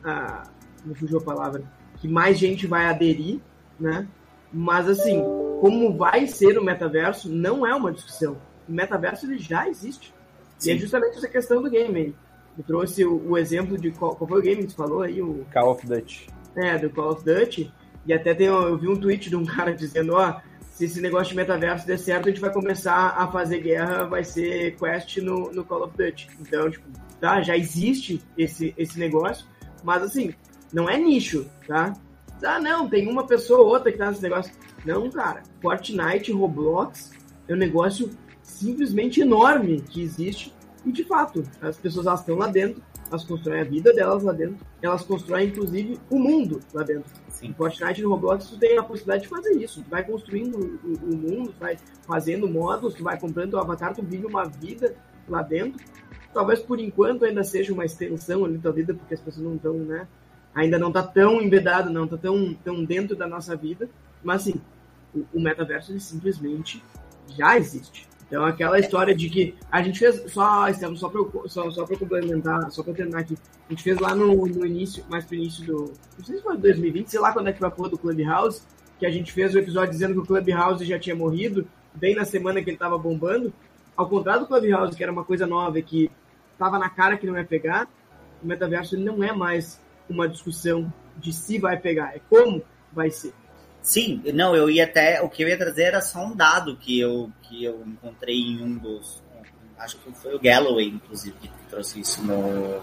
[0.05, 0.43] a,
[0.85, 1.63] me fugiu a palavra.
[1.99, 3.41] Que mais gente vai aderir,
[3.79, 4.09] né?
[4.53, 5.23] Mas assim,
[5.61, 8.37] como vai ser o metaverso não é uma discussão.
[8.69, 10.13] O metaverso ele já existe.
[10.59, 10.71] Sim.
[10.71, 12.15] E é justamente essa questão do game.
[12.59, 15.23] Eu trouxe o, o exemplo de qual, qual, foi o game que você falou aí?
[15.23, 16.29] O Call of Duty.
[16.57, 17.73] É, do Call of Duty
[18.07, 21.31] e até tem, eu vi um tweet de um cara dizendo, ó, se esse negócio
[21.31, 25.53] de metaverso der certo, a gente vai começar a fazer guerra, vai ser quest no,
[25.53, 26.29] no Call of Duty.
[26.41, 26.89] Então, tipo,
[27.21, 29.47] tá, já existe esse, esse negócio,
[29.85, 30.35] mas assim,
[30.73, 31.93] não é nicho, tá?
[32.45, 34.53] Ah, não, tem uma pessoa ou outra que tá nesse negócio.
[34.85, 37.13] Não, cara, Fortnite, Roblox
[37.47, 38.11] é um negócio
[38.43, 40.53] simplesmente enorme que existe
[40.85, 44.33] e de fato, as pessoas elas estão lá dentro elas constroem a vida delas lá
[44.33, 47.11] dentro, elas constroem inclusive o mundo lá dentro.
[47.43, 47.53] Sim.
[47.55, 49.83] Fortnite no Roblox tu tem a possibilidade de fazer isso.
[49.83, 51.77] Tu vai construindo o, o mundo, tu vai
[52.07, 54.95] fazendo módulos, tu vai comprando o avatar, tu vive uma vida
[55.29, 55.85] lá dentro.
[56.33, 59.75] Talvez por enquanto ainda seja uma extensão ali da vida, porque as pessoas não estão,
[59.75, 60.07] né?
[60.55, 63.91] Ainda não tá tão embedado, não tá tão, tão dentro da nossa vida.
[64.23, 64.55] Mas assim,
[65.13, 66.83] o, o metaverso ele simplesmente
[67.37, 68.09] já existe.
[68.33, 72.71] Então aquela história de que a gente fez só, estamos só para só, só complementar,
[72.71, 73.37] só para terminar aqui,
[73.69, 76.57] a gente fez lá no, no início, mais pro início do, não sei se foi
[76.57, 78.63] 2020, sei lá quando é que a porra do Clubhouse,
[78.99, 82.25] que a gente fez o episódio dizendo que o Clubhouse já tinha morrido, bem na
[82.25, 83.53] semana que ele tava bombando.
[83.95, 86.11] Ao contrário do Clubhouse, que era uma coisa nova e que
[86.59, 87.87] tava na cara que não ia pegar,
[88.43, 92.63] o metaverso não é mais uma discussão de se vai pegar, é como
[92.95, 93.35] vai ser.
[93.83, 95.21] Sim, não, eu ia até.
[95.21, 98.63] O que eu ia trazer era só um dado que eu, que eu encontrei em
[98.63, 99.21] um dos.
[99.77, 102.81] Acho que foi o Galloway, inclusive, que trouxe isso no,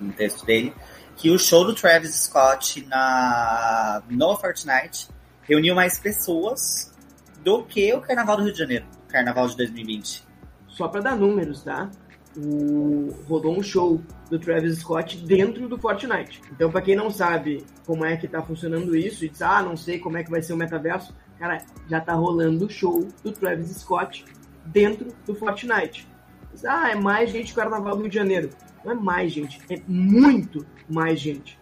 [0.00, 0.74] no texto dele.
[1.16, 5.08] Que o show do Travis Scott na, no Fortnite
[5.42, 6.94] reuniu mais pessoas
[7.42, 10.24] do que o Carnaval do Rio de Janeiro, Carnaval de 2020.
[10.68, 11.90] Só para dar números, tá?
[12.38, 16.40] O, rodou um show do Travis Scott dentro do Fortnite.
[16.52, 19.76] Então, para quem não sabe como é que tá funcionando isso, e diz, ah, não
[19.76, 23.32] sei como é que vai ser o metaverso, cara, já tá rolando o show do
[23.32, 24.24] Travis Scott
[24.66, 26.06] dentro do Fortnite.
[26.52, 28.50] Diz, ah, é mais gente que o Carnaval do Rio de Janeiro.
[28.84, 31.58] Não é mais gente, é muito mais gente.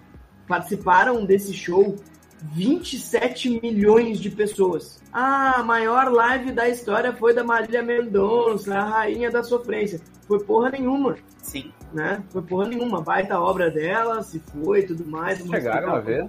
[0.47, 1.97] Participaram desse show
[2.43, 5.03] 27 milhões de pessoas.
[5.13, 10.01] Ah, a maior live da história foi da Marília Mendonça, a rainha da sofrência.
[10.27, 11.17] Foi porra nenhuma.
[11.43, 11.73] Sim.
[11.93, 12.23] Né?
[12.31, 13.01] Foi porra nenhuma.
[13.01, 15.39] Baita obra dela, se foi tudo mais.
[15.39, 16.29] Chegaram a ver?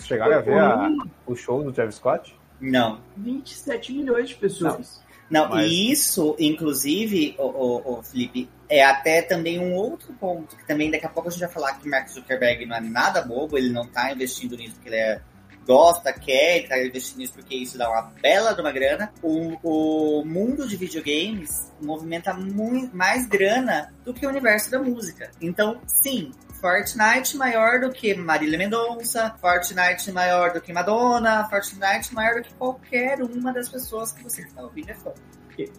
[0.00, 0.90] Chegaram a ver a,
[1.26, 2.38] o show do Travis Scott?
[2.60, 3.00] Não.
[3.16, 5.00] 27 milhões de pessoas.
[5.00, 5.70] Não, Não Mas...
[5.70, 10.90] e isso, inclusive, o, o, o, Felipe, é até também um outro ponto, que também
[10.90, 13.70] daqui a pouco a gente vai falar que Mark Zuckerberg não é nada bobo, ele
[13.70, 15.20] não tá investindo nisso porque ele é
[15.68, 19.12] gosta, quer, tá investindo nisso porque isso dá uma bela de uma grana.
[19.22, 25.30] O, o mundo de videogames movimenta muito mais grana do que o universo da música.
[25.42, 32.36] Então, sim, Fortnite maior do que Marília Mendonça, Fortnite maior do que Madonna, Fortnite maior
[32.36, 35.12] do que qualquer uma das pessoas que você está ouvindo é fã.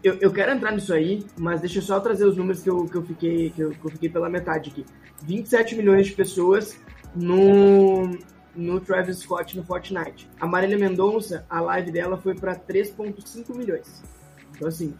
[0.03, 2.85] Eu, eu quero entrar nisso aí, mas deixa eu só trazer os números que eu,
[2.85, 4.85] que eu, fiquei, que eu, que eu fiquei pela metade aqui.
[5.23, 6.77] 27 milhões de pessoas
[7.15, 8.17] no,
[8.55, 10.29] no Travis Scott no Fortnite.
[10.39, 14.03] A Marília Mendonça, a live dela foi para 3,5 milhões.
[14.55, 14.93] Então, assim.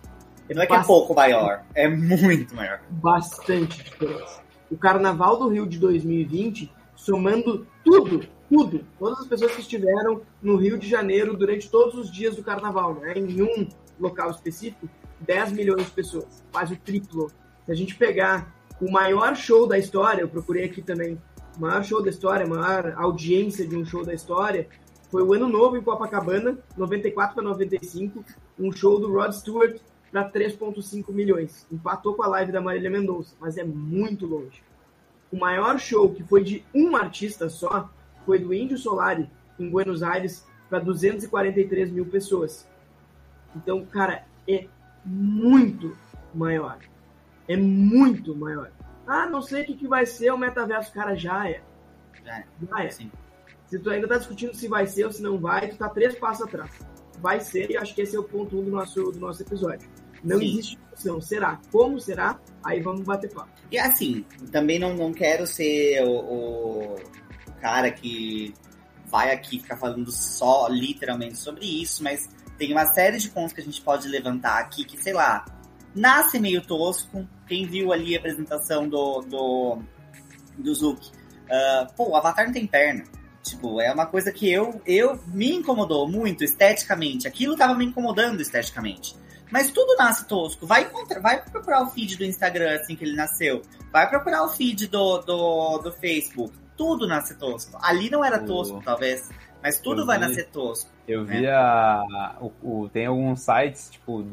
[0.48, 2.82] É não é que é pouco maior, é muito maior.
[2.89, 4.49] Bastante diferença.
[4.69, 10.55] O Carnaval do Rio de 2020, somando tudo, tudo, todas as pessoas que estiveram no
[10.55, 13.67] Rio de Janeiro durante todos os dias do Carnaval, né, em um
[13.99, 14.88] local específico,
[15.21, 17.32] 10 milhões de pessoas, quase o triplo.
[17.65, 21.19] Se a gente pegar o maior show da história, eu procurei aqui também
[21.60, 24.67] maior show da história, maior audiência de um show da história,
[25.12, 28.23] foi o Ano Novo em Copacabana, 94 para 95,
[28.60, 29.79] um show do Rod Stewart
[30.12, 31.65] para 3,5 milhões.
[31.72, 34.63] Empatou com a live da Marília Mendonça, mas é muito longe.
[35.32, 37.89] O maior show, que foi de um artista só,
[38.26, 42.67] foi do Índio Solari, em Buenos Aires, para 243 mil pessoas.
[43.56, 44.67] Então, cara, é
[45.06, 45.95] muito
[46.34, 46.80] maior.
[47.48, 48.72] É muito maior.
[49.06, 50.93] Ah, não sei o que, que vai ser o metaverso.
[50.93, 51.62] Cara, já é.
[52.24, 52.45] Já é.
[52.69, 52.89] Já é.
[52.89, 53.12] Sim.
[53.65, 56.15] Se tu ainda tá discutindo se vai ser ou se não vai, tu tá três
[56.15, 56.72] passos atrás.
[57.19, 59.89] Vai ser, e acho que esse é o ponto um do nosso, do nosso episódio.
[60.23, 60.45] Não Sim.
[60.45, 61.21] existe discussão.
[61.21, 61.60] Será?
[61.71, 62.39] Como será?
[62.63, 63.49] Aí vamos bater papo.
[63.71, 66.95] E assim, também não, não quero ser o, o,
[67.62, 68.53] cara que
[69.08, 73.62] vai aqui ficar falando só literalmente sobre isso, mas tem uma série de pontos que
[73.62, 75.45] a gente pode levantar aqui que, sei lá,
[75.95, 77.27] nasce meio tosco.
[77.47, 79.79] Quem viu ali a apresentação do, do,
[80.58, 81.10] do Zuki,
[81.45, 83.03] uh, pô, o Avatar não tem perna.
[83.41, 87.27] Tipo, é uma coisa que eu, eu me incomodou muito esteticamente.
[87.27, 89.15] Aquilo tava me incomodando esteticamente.
[89.52, 90.66] Mas tudo nasce tosco.
[90.66, 93.62] Vai, encontrar, vai procurar o feed do Instagram assim que ele nasceu.
[93.92, 96.54] Vai procurar o feed do, do, do Facebook.
[96.78, 97.78] Tudo nasce tosco.
[97.82, 99.30] Ali não era tosco, talvez.
[99.62, 100.90] Mas tudo vai nascer tosco.
[101.08, 101.52] Eu vi é.
[101.52, 104.24] a, o, o, tem alguns sites, tipo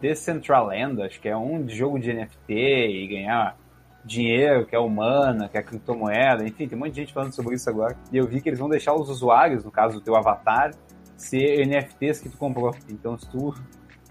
[0.00, 3.56] Decentraland, acho que é um de jogo de NFT e ganhar
[4.04, 7.54] dinheiro, que é humana, que é criptomoeda, enfim, tem um monte de gente falando sobre
[7.54, 7.96] isso agora.
[8.12, 10.72] E eu vi que eles vão deixar os usuários, no caso do teu avatar,
[11.16, 12.74] ser NFTs que tu comprou.
[12.88, 13.54] Então se tu,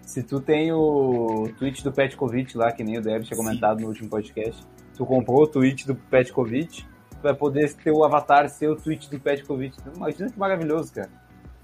[0.07, 3.83] se tu tem o tweet do Petkovic lá, que nem o Deb tinha comentado Sim.
[3.83, 4.65] no último podcast,
[4.95, 9.11] tu comprou o tweet do Petkovic, tu vai poder ter o avatar ser o tweet
[9.11, 9.75] do Petkovic.
[9.93, 11.09] Imagina que maravilhoso, cara.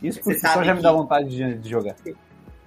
[0.01, 1.95] Isso por si só já me dá vontade de, de, jogar.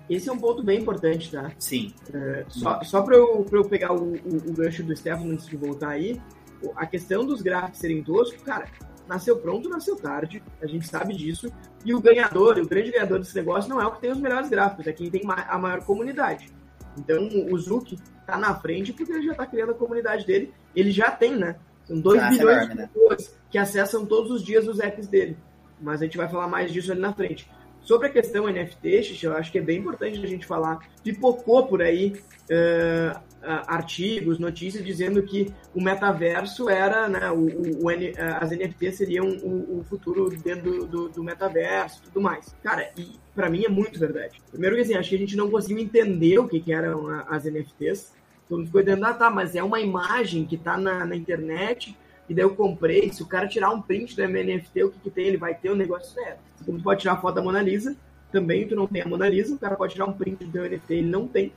[0.09, 1.53] Esse é um ponto bem importante, tá?
[1.59, 1.93] Sim.
[2.11, 5.47] É, só só para eu, pra eu pegar o, o, o, gancho do Stefano antes
[5.47, 6.19] de voltar aí,
[6.75, 8.67] a questão dos gráficos serem toscos, cara,
[9.09, 11.53] nasceu pronto, nasceu tarde, a gente sabe disso.
[11.85, 14.49] E o ganhador, o grande ganhador desse negócio não é o que tem os melhores
[14.49, 16.51] gráficos, é quem tem a maior comunidade.
[16.99, 20.53] Então o Zuki tá na frente porque ele já tá criando a comunidade dele.
[20.75, 21.57] Ele já tem, né?
[21.85, 22.91] São 2 bilhões de né?
[22.93, 23.35] pessoas né?
[23.51, 25.37] que acessam todos os dias os apps dele.
[25.81, 27.49] Mas a gente vai falar mais disso ali na frente.
[27.87, 30.81] Sobre a questão NFT, Xixi, eu acho que é bem importante a gente falar.
[31.05, 32.15] Pipocou por aí
[32.51, 33.21] uh,
[33.69, 37.89] artigos, notícias dizendo que o metaverso era, né, o, o, o
[38.41, 42.53] as NFTs seriam o, o futuro dentro do, do, do metaverso tudo mais.
[42.61, 44.43] Cara, e para mim é muito verdade.
[44.51, 47.45] Primeiro que assim, acho que a gente não conseguiu entender o que, que eram as
[47.45, 48.13] NFTs.
[48.51, 51.97] Mundo ficou dizendo, ah tá, mas é uma imagem que tá na, na internet
[52.29, 53.13] e daí eu comprei.
[53.13, 55.27] Se o cara tirar um print do NFT, o que, que tem?
[55.27, 56.41] Ele vai ter o um negócio certo.
[56.65, 57.97] Como tu pode tirar a foto da Mona Lisa,
[58.33, 60.95] também tu não tem a Mona Lisa, o cara pode tirar um print do NFT,
[60.95, 61.53] ele não tem.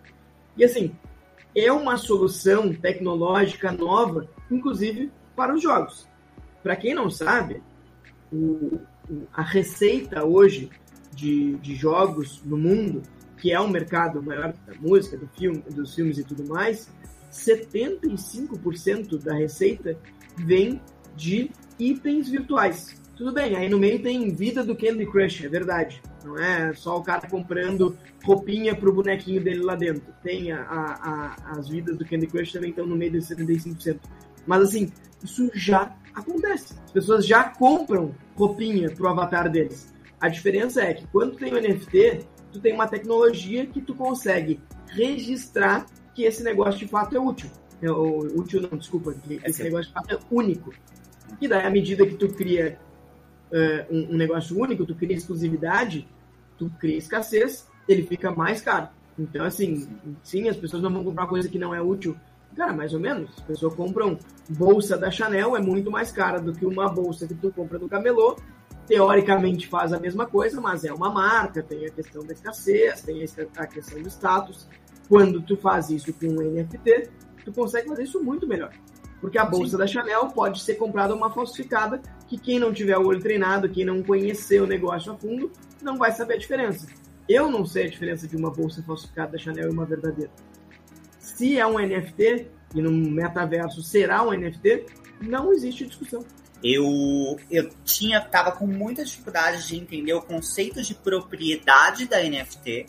[0.55, 0.95] E assim,
[1.55, 6.07] é uma solução tecnológica nova, inclusive para os jogos.
[6.61, 7.63] Para quem não sabe,
[8.31, 8.79] o,
[9.33, 10.69] a receita hoje
[11.13, 13.01] de, de jogos no mundo,
[13.37, 16.89] que é um mercado maior da música, do filme, dos filmes e tudo mais,
[17.31, 19.97] 75% da receita
[20.37, 20.81] vem
[21.15, 22.99] de itens virtuais.
[23.15, 26.01] Tudo bem, aí no meio tem vida do Candy Crush, é verdade.
[26.23, 30.13] Não é só o cara comprando roupinha pro bonequinho dele lá dentro.
[30.23, 33.99] Tem a, a, a, as vidas do Candy Crush também estão no meio desses 75%.
[34.47, 36.75] Mas assim, isso já acontece.
[36.85, 39.93] As pessoas já compram roupinha pro avatar deles.
[40.19, 44.59] A diferença é que quando tem o NFT, tu tem uma tecnologia que tu consegue
[44.87, 47.49] registrar que esse negócio de fato é útil.
[47.81, 50.73] É, útil não, desculpa, que é esse negócio de fato é único.
[51.39, 52.77] E daí, à medida que tu cria
[53.51, 56.07] uh, um, um, negócio único, tu cria exclusividade,
[56.57, 58.89] tu cria escassez, ele fica mais caro.
[59.17, 59.87] Então, assim,
[60.23, 62.15] sim, as pessoas não vão comprar coisa que não é útil.
[62.55, 63.29] Cara, mais ou menos.
[63.37, 64.17] As pessoas compram
[64.49, 67.87] bolsa da Chanel, é muito mais cara do que uma bolsa que tu compra no
[67.87, 68.37] camelô.
[68.87, 73.23] Teoricamente faz a mesma coisa, mas é uma marca, tem a questão da escassez, tem
[73.55, 74.67] a questão do status.
[75.09, 77.09] Quando tu faz isso com um NFT,
[77.43, 78.71] tu consegue fazer isso muito melhor.
[79.19, 79.77] Porque a bolsa Sim.
[79.77, 83.83] da Chanel pode ser comprada uma falsificada, que quem não tiver o olho treinado, quem
[83.83, 86.87] não conhecer o negócio a fundo, não vai saber a diferença.
[87.27, 90.31] Eu não sei a diferença de uma bolsa falsificada da Chanel e uma verdadeira.
[91.19, 94.85] Se é um NFT, e no metaverso será um NFT,
[95.21, 96.23] não existe discussão.
[96.63, 102.85] Eu, eu tinha, tava com muita dificuldade de entender o conceito de propriedade da NFT,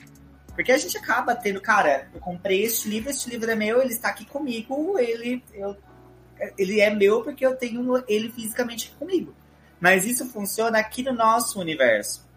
[0.60, 3.94] porque a gente acaba tendo, cara, eu comprei este livro, este livro é meu, ele
[3.94, 5.74] está aqui comigo, ele, eu
[6.58, 9.34] ele é meu porque eu tenho ele fisicamente comigo.
[9.80, 12.28] Mas isso funciona aqui no nosso universo.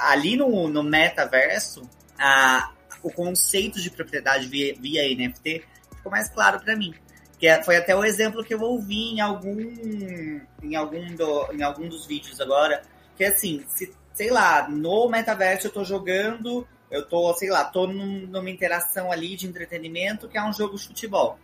[0.00, 2.72] Ali no, no metaverso, a,
[3.04, 6.92] o conceito de propriedade via, via NFT ficou mais claro para mim.
[7.38, 9.60] Que é, foi até o exemplo que eu ouvi em algum,
[10.60, 12.82] em algum, do, em algum dos vídeos agora.
[13.16, 17.86] Que assim, se, sei lá, no metaverso eu tô jogando, eu tô, sei lá, tô
[17.86, 21.38] num, numa interação ali de entretenimento que é um jogo de futebol.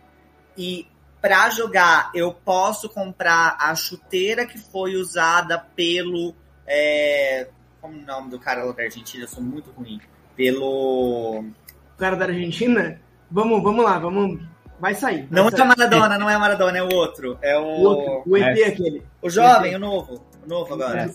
[0.57, 0.87] E
[1.21, 6.35] para jogar, eu posso comprar a chuteira que foi usada pelo.
[6.65, 7.47] É,
[7.81, 9.23] como é o nome do cara lá da Argentina?
[9.23, 9.99] Eu sou muito ruim.
[10.35, 11.39] Pelo.
[11.39, 12.99] O cara da Argentina?
[13.31, 14.39] Vamos, vamos lá, vamos.
[14.79, 15.27] Vai sair.
[15.29, 15.61] Vai não sair.
[15.61, 17.37] é Maradona, não é Maradona, é o outro.
[17.41, 17.63] É o.
[17.63, 18.65] O, outro, o ET é.
[18.65, 19.03] aquele.
[19.21, 20.25] O jovem, o, o novo.
[20.45, 21.11] O novo agora.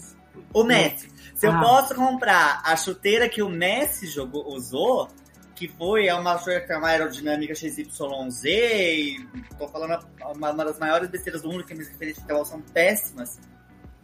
[0.52, 1.10] O Messi.
[1.34, 1.60] Se eu ah.
[1.60, 5.08] posso comprar a chuteira que o Messi jogou, usou,
[5.54, 11.08] que foi é uma, é uma aerodinâmica XYZ, e tô falando uma, uma das maiores
[11.08, 13.38] besteiras do mundo, que minhas referências de futebol são péssimas.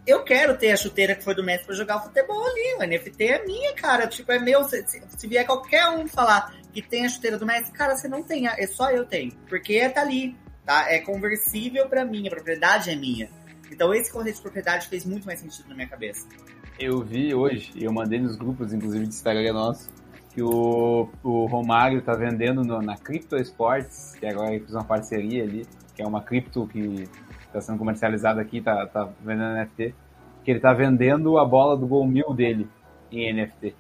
[0.09, 2.77] Eu quero ter a chuteira que foi do Messi pra jogar futebol ali.
[2.79, 4.07] O NFT é minha, cara.
[4.07, 4.65] Tipo, é meu.
[4.65, 8.23] Se, se vier qualquer um falar que tem a chuteira do Messi, cara, você não
[8.23, 8.49] tem.
[8.49, 9.33] É só eu tenho.
[9.49, 10.35] Porque tá ali.
[10.65, 10.91] Tá?
[10.91, 12.27] É conversível para mim.
[12.27, 13.29] A propriedade é minha.
[13.71, 16.27] Então esse conceito de propriedade fez muito mais sentido na minha cabeça.
[16.79, 19.91] Eu vi hoje, e eu mandei nos grupos, inclusive de Instagram nosso,
[20.33, 24.85] que o, o Romário tá vendendo no, na Crypto Sports, que agora ele fez uma
[24.85, 27.09] parceria ali, que é uma cripto que
[27.47, 29.95] está sendo comercializada aqui, tá, tá vendendo NFT,
[30.45, 32.69] que ele tá vendendo a bola do Gol Mil dele
[33.11, 33.75] em NFT.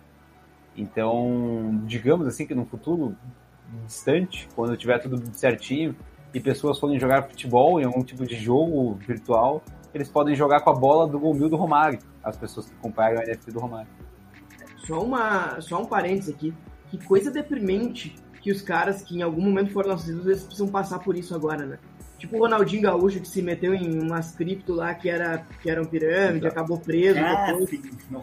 [0.76, 3.16] Então, digamos assim que no futuro
[3.86, 5.94] distante, quando tiver tudo certinho
[6.34, 9.62] e pessoas forem jogar futebol em algum tipo de jogo virtual,
[9.94, 13.20] eles podem jogar com a bola do Gol Mil do Romário, as pessoas que compraram
[13.20, 13.88] o NFT do Romário.
[14.86, 16.54] Só, uma, só um parênteses aqui.
[16.90, 21.00] Que coisa deprimente que os caras que em algum momento foram nascidos, eles precisam passar
[21.00, 21.78] por isso agora, né?
[22.18, 25.80] Tipo o Ronaldinho Gaúcho que se meteu em umas cripto lá que era, que era
[25.80, 26.58] um pirâmide, Exato.
[26.58, 27.54] acabou preso ah.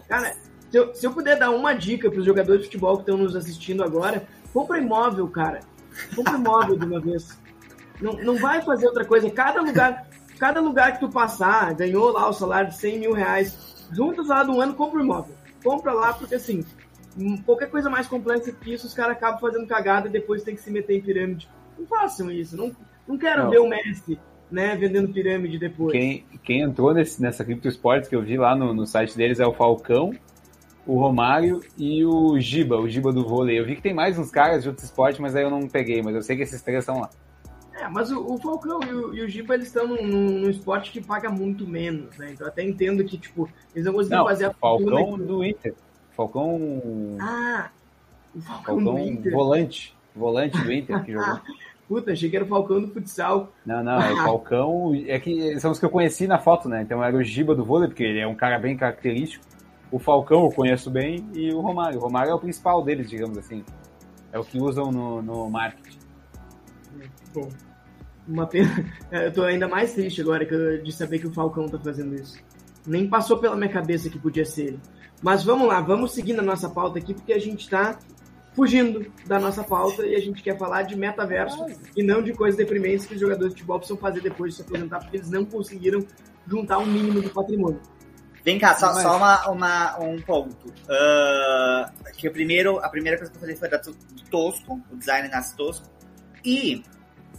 [0.08, 0.36] Cara,
[0.70, 3.16] se eu, se eu puder dar uma dica para os jogadores de futebol que estão
[3.16, 5.60] nos assistindo agora, compra imóvel, cara.
[6.14, 7.38] Compra imóvel de uma vez.
[8.00, 9.30] Não, não vai fazer outra coisa.
[9.30, 10.06] Cada lugar.
[10.38, 14.42] Cada lugar que tu passar, ganhou lá o salário de 100 mil reais, juntos lá
[14.42, 15.34] do ano, compra um imóvel.
[15.62, 16.64] Compra lá, porque assim,
[17.18, 20.54] hum, qualquer coisa mais complexa que isso, os caras acabam fazendo cagada e depois tem
[20.54, 21.48] que se meter em pirâmide.
[21.78, 22.74] Não façam isso, não,
[23.06, 23.50] não quero Não.
[23.50, 24.18] ver o Messi,
[24.50, 25.92] né, vendendo pirâmide depois.
[25.92, 29.40] Quem, quem entrou nesse, nessa Crypto Sports que eu vi lá no, no site deles
[29.40, 30.12] é o Falcão,
[30.86, 33.58] o Romário e o Giba, o Giba do vôlei.
[33.58, 36.00] Eu vi que tem mais uns caras de outros esportes, mas aí eu não peguei,
[36.00, 37.10] mas eu sei que esses três estão lá.
[37.78, 40.50] É, mas o, o Falcão e o, e o Giba, eles estão num, num- num
[40.50, 42.30] esporte que paga muito menos, né?
[42.32, 45.44] Então eu até entendo que, tipo, eles não conseguiram Não, fazer a Falcão fortuna do
[45.44, 45.74] Inter.
[46.16, 46.70] Falcão.
[47.20, 47.68] Ah,
[48.34, 49.32] o Falcão, do Falcão Inter.
[49.32, 49.94] volante.
[50.14, 51.38] Volante do Inter que jogou.
[51.86, 53.52] Puta, achei que era o Falcão do futsal.
[53.64, 54.92] Não, não, é o Falcão.
[55.06, 56.82] É que são os que eu conheci na foto, né?
[56.82, 59.44] Então era o Giba do vôlei, porque ele é um cara bem característico.
[59.92, 61.98] O Falcão eu conheço bem e o Romário.
[61.98, 63.62] O Romário é o principal deles, digamos assim.
[64.32, 65.98] É o que usam no, no marketing.
[67.32, 67.48] Bom,
[68.26, 68.84] uma pena.
[69.10, 71.78] É, Eu tô ainda mais triste agora que eu- de saber que o Falcão tá
[71.78, 72.38] fazendo isso.
[72.86, 74.80] Nem passou pela minha cabeça que podia ser ele.
[75.22, 77.98] Mas vamos lá, vamos seguir na nossa pauta aqui, porque a gente tá
[78.54, 81.64] fugindo da nossa pauta e a gente quer falar de metaverso
[81.96, 84.62] e não de coisas deprimentes que os jogadores de futebol precisam fazer depois de se
[84.62, 86.00] aposentar, porque eles não conseguiram
[86.46, 87.80] juntar um mínimo de patrimônio.
[88.44, 90.72] Vem cá, só, só uma, uma- um ponto.
[90.88, 93.92] Ah, que o primeiro, a primeira coisa que eu falei foi da, do
[94.30, 95.86] Tosco, o design nasce Tosco.
[96.44, 96.82] E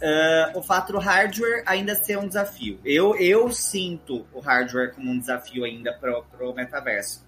[0.02, 2.78] ah, o fato do hardware ainda ser um desafio.
[2.84, 7.24] Eu, eu sinto o hardware como um desafio ainda pro, pro metaverso.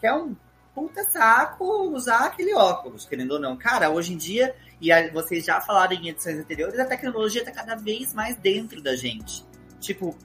[0.00, 0.34] Que é um
[0.74, 1.64] puta saco
[1.94, 3.56] usar aquele óculos, querendo ou não.
[3.56, 7.52] Cara, hoje em dia, e a- vocês já falaram em edições anteriores, a tecnologia tá
[7.52, 9.44] cada vez mais dentro da gente.
[9.80, 10.16] Tipo,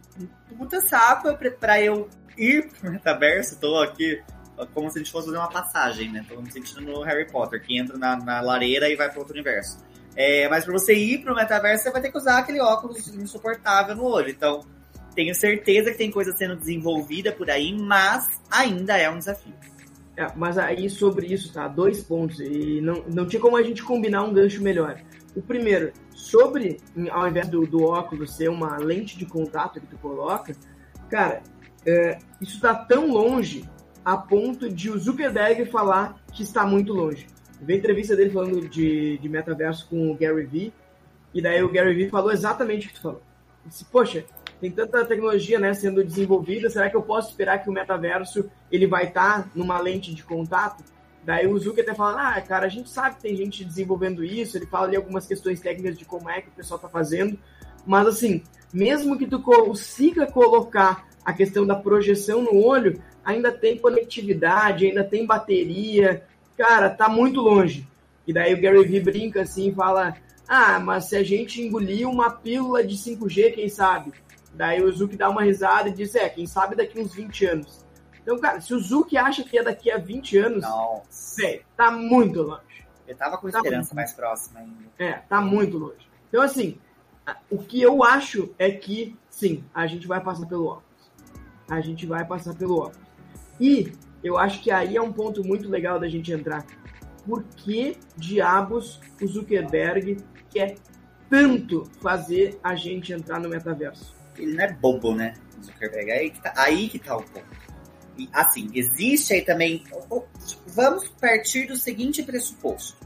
[0.58, 4.22] puta saco pra eu ir pro metaverso, tô aqui
[4.74, 6.26] como se a gente fosse fazer uma passagem, né?
[6.28, 9.34] Tô me sentindo no Harry Potter, que entra na, na lareira e vai para outro
[9.34, 9.78] universo.
[10.18, 13.96] É, mas para você ir pro metaverso, você vai ter que usar aquele óculos insuportável
[13.96, 14.32] no olho.
[14.32, 14.62] Então,
[15.14, 19.54] tenho certeza que tem coisa sendo desenvolvida por aí, mas ainda é um desafio.
[20.18, 21.68] É, mas aí sobre isso, tá?
[21.68, 22.40] Dois pontos.
[22.40, 25.00] E não, não tinha como a gente combinar um gancho melhor.
[25.36, 26.80] O primeiro, sobre,
[27.12, 30.56] ao invés do, do óculos ser uma lente de contato que tu coloca,
[31.12, 31.44] cara,
[31.86, 33.70] é, isso tá tão longe
[34.04, 37.28] a ponto de o Zuckerberg falar que está muito longe.
[37.60, 40.74] Vi a entrevista dele falando de, de metaverso com o Gary Vee,
[41.34, 43.22] e daí o Gary Vee falou exatamente o que tu falou.
[43.66, 44.26] Disse, poxa,
[44.60, 48.88] tem tanta tecnologia né, sendo desenvolvida, será que eu posso esperar que o metaverso ele
[48.88, 50.84] vai estar numa lente de contato?
[51.24, 54.58] Daí o Zuck até fala, ah, cara, a gente sabe que tem gente desenvolvendo isso,
[54.58, 57.38] ele fala ali algumas questões técnicas de como é que o pessoal tá fazendo,
[57.86, 58.44] mas assim,
[58.74, 65.04] mesmo que tu consiga colocar a questão da projeção no olho, ainda tem conectividade, ainda
[65.04, 66.24] tem bateria,
[66.58, 67.88] cara, tá muito longe.
[68.26, 70.16] E daí o Gary Vee brinca assim e fala,
[70.48, 74.12] ah, mas se a gente engolir uma pílula de 5G, quem sabe?
[74.54, 77.86] Daí o Zuck dá uma risada e diz, é, quem sabe daqui uns 20 anos.
[78.22, 81.90] Então, cara, se o Zuck acha que é daqui a 20 anos, Não, Sério, tá
[81.92, 82.86] muito longe.
[83.08, 83.96] eu tava com Tá esperança bom.
[83.96, 84.76] mais próxima ainda.
[85.00, 86.10] É, tá muito longe.
[86.28, 86.78] Então, assim,
[87.50, 90.84] o que eu acho é que, sim, a gente vai passar pelo óculos.
[91.70, 93.08] A gente vai passar pelo óculos.
[93.62, 93.94] E
[94.24, 96.66] eu acho que aí é um ponto muito legal da gente entrar.
[97.26, 100.18] Por que diabos o Zuckerberg
[100.50, 100.76] quer
[101.30, 104.16] tanto fazer a gente entrar no metaverso?
[104.38, 105.34] Ele não é bobo, né?
[105.62, 106.12] Zuckerberg.
[106.12, 107.46] Aí que tá, aí que tá o ponto.
[108.18, 109.84] E, assim, existe aí também.
[110.68, 112.98] Vamos partir do seguinte pressuposto: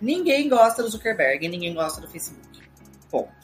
[0.00, 2.60] ninguém gosta do Zuckerberg ninguém gosta do Facebook.
[3.10, 3.41] Ponto.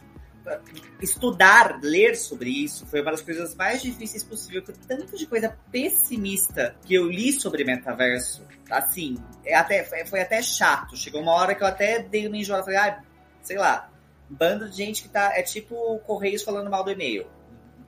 [1.01, 5.57] Estudar, ler sobre isso foi uma das coisas mais difíceis possível, porque tanto de coisa
[5.71, 10.97] pessimista que eu li sobre metaverso, assim, é até, foi até chato.
[10.97, 13.03] Chegou uma hora que eu até dei uma enjoada, falei, ah,
[13.43, 13.91] sei lá,
[14.29, 15.33] bando de gente que tá.
[15.35, 17.27] É tipo Correios falando mal do e-mail.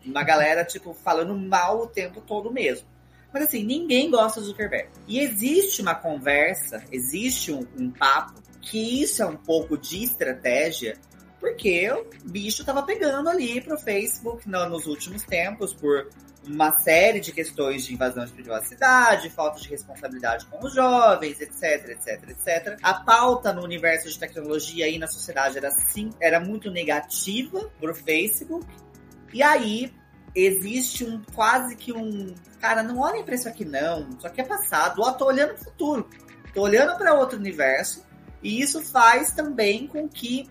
[0.05, 2.89] Uma galera, tipo, falando mal o tempo todo mesmo.
[3.33, 4.89] Mas assim, ninguém gosta do Zuckerberg.
[5.07, 10.97] E existe uma conversa, existe um, um papo, que isso é um pouco de estratégia,
[11.41, 16.09] porque o bicho tava pegando ali pro Facebook no- nos últimos tempos por
[16.47, 21.91] uma série de questões de invasão de privacidade, falta de responsabilidade com os jovens, etc,
[21.91, 22.79] etc, etc.
[22.83, 27.95] A pauta no universo de tecnologia e na sociedade era, sim, era muito negativa pro
[27.95, 28.67] Facebook.
[29.33, 29.93] E aí
[30.35, 32.35] existe um quase que um.
[32.61, 34.09] Cara, não olhem pra isso aqui, não.
[34.17, 35.03] Isso aqui é passado.
[35.03, 36.09] Ó, tô olhando pro futuro.
[36.55, 38.05] Tô olhando para outro universo.
[38.43, 40.49] E isso faz também com que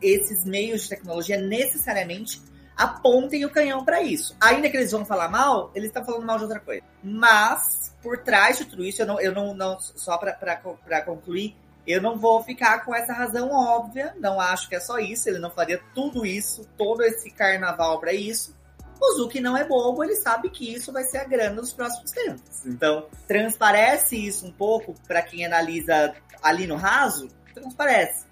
[0.00, 2.40] esses meios de tecnologia necessariamente
[2.76, 4.36] apontem o canhão para isso.
[4.40, 6.82] Ainda que eles vão falar mal, eles estão falando mal de outra coisa.
[7.02, 12.00] Mas, por trás de tudo isso, eu não, eu não, não só para concluir, Eu
[12.00, 15.50] não vou ficar com essa razão óbvia, não acho que é só isso, ele não
[15.50, 18.56] faria tudo isso, todo esse carnaval para isso.
[19.00, 22.10] O Zuki não é bobo, ele sabe que isso vai ser a grana nos próximos
[22.10, 22.66] tempos.
[22.66, 28.27] Então, transparece isso um pouco para quem analisa ali no raso, transparece.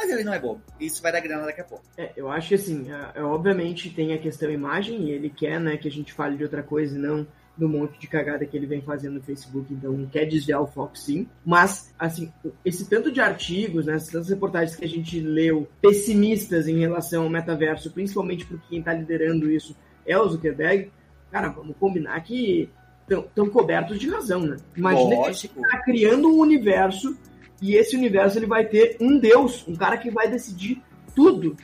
[0.00, 0.62] Mas ele não é bobo.
[0.80, 1.84] Isso vai dar grana daqui a pouco.
[1.98, 5.60] É, eu acho que assim, é, é, obviamente tem a questão imagem, e ele quer
[5.60, 8.56] né, que a gente fale de outra coisa e não do monte de cagada que
[8.56, 11.28] ele vem fazendo no Facebook, então quer desviar o foco sim.
[11.44, 12.32] Mas, assim,
[12.64, 17.24] esse tanto de artigos, né, essas tantas reportagens que a gente leu pessimistas em relação
[17.24, 19.76] ao metaverso, principalmente porque quem está liderando isso
[20.06, 20.90] é o Zuckerberg,
[21.30, 22.70] cara, vamos combinar que
[23.06, 24.56] estão cobertos de razão, né?
[24.74, 25.54] Imagina Lógico.
[25.54, 27.14] que está criando um universo
[27.60, 30.82] e esse universo ele vai ter um deus, um cara que vai decidir
[31.14, 31.56] tudo.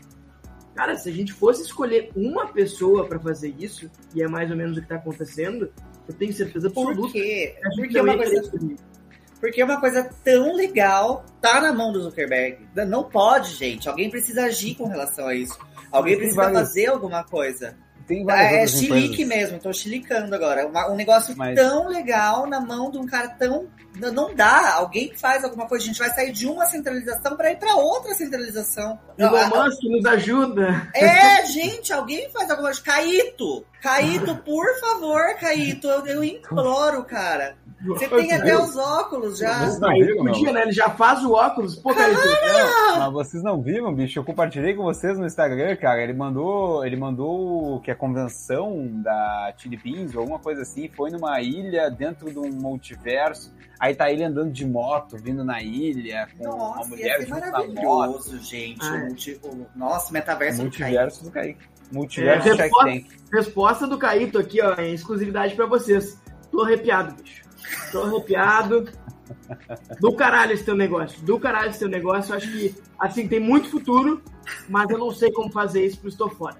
[0.75, 4.57] Cara, se a gente fosse escolher uma pessoa para fazer isso, e é mais ou
[4.57, 5.73] menos o que está acontecendo,
[6.07, 7.01] eu tenho certeza absoluta.
[7.01, 7.57] Por quê?
[7.77, 8.43] Porque é uma coisa...
[9.39, 12.67] Porque uma coisa tão legal tá na mão do Zuckerberg.
[12.89, 13.89] Não pode, gente.
[13.89, 15.59] Alguém precisa agir com relação a isso.
[15.93, 17.77] Alguém precisa fazer alguma coisa.
[18.07, 20.69] Tem várias é chilique mesmo, tô chilicando agora.
[20.91, 21.57] Um negócio Mas...
[21.57, 23.67] tão legal na mão de um cara tão.
[23.97, 24.75] Não dá.
[24.75, 27.75] Alguém que faz alguma coisa, a gente vai sair de uma centralização para ir para
[27.77, 28.99] outra centralização.
[29.19, 30.91] Elon Musk nos ajuda.
[30.95, 32.83] É, gente, alguém faz alguma coisa.
[32.83, 33.65] Caíto!
[33.81, 37.57] Caíto, por favor, Caíto, eu, eu imploro, cara.
[37.87, 39.61] Você tem até os óculos já.
[39.61, 40.63] Vocês não viram, podia, né?
[40.63, 41.77] Ele já faz o óculos.
[41.77, 44.19] Pô, cara, não, mas vocês não viram, bicho?
[44.19, 46.03] Eu compartilhei com vocês no Instagram, cara.
[46.03, 51.11] Ele mandou, ele mandou que a convenção da Chili Beans ou alguma coisa assim foi
[51.11, 53.55] numa ilha dentro de um multiverso.
[53.79, 58.39] Aí tá ele andando de moto, vindo na ilha, com Nossa, uma mulher junto moto.
[58.39, 58.87] gente.
[58.87, 59.41] Ah, multi...
[59.75, 61.77] Nossa, metaverso multiverso do Kaique.
[61.93, 66.21] Multiverso é, resposta, resposta do Caíto aqui, ó, em exclusividade pra vocês.
[66.51, 67.46] Tô arrepiado, bicho.
[67.93, 68.89] Tô arrepiado.
[70.01, 71.21] Do caralho esse teu negócio.
[71.23, 72.33] Do caralho esse teu negócio.
[72.33, 74.23] Eu acho que, assim, tem muito futuro,
[74.69, 76.57] mas eu não sei como fazer isso, por estou fora.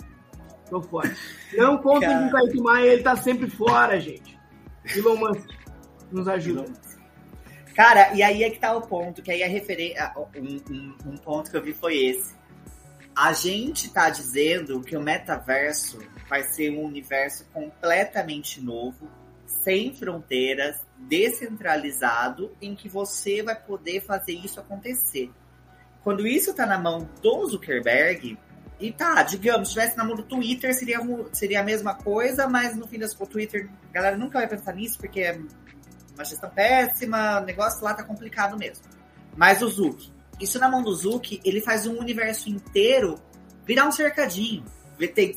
[0.69, 1.15] Tô fora.
[1.57, 4.39] Não contem com o Kaique Maia, ele tá sempre fora, gente.
[4.97, 5.49] Elon Musk
[6.11, 6.65] nos ajuda.
[7.75, 10.13] Cara, e aí é que tá o ponto, que aí a referência.
[10.17, 12.35] Um, um, um ponto que eu vi foi esse.
[13.15, 15.99] A gente tá dizendo que o metaverso
[16.29, 19.09] vai ser um universo completamente novo,
[19.63, 25.31] sem fronteiras, descentralizado, em que você vai poder fazer isso acontecer.
[26.03, 28.39] Quando isso está na mão do Zuckerberg,
[28.79, 30.99] e tá, digamos, se tivesse na mão do Twitter, seria,
[31.33, 34.47] seria a mesma coisa, mas no fim das contas, o Twitter, a galera nunca vai
[34.47, 35.41] pensar nisso, porque é
[36.15, 38.85] uma gestão péssima, o negócio lá tá complicado mesmo.
[39.35, 43.19] Mas o Zuck, isso na mão do Zuck, ele faz um universo inteiro
[43.65, 44.65] virar um cercadinho.
[44.99, 45.37] Você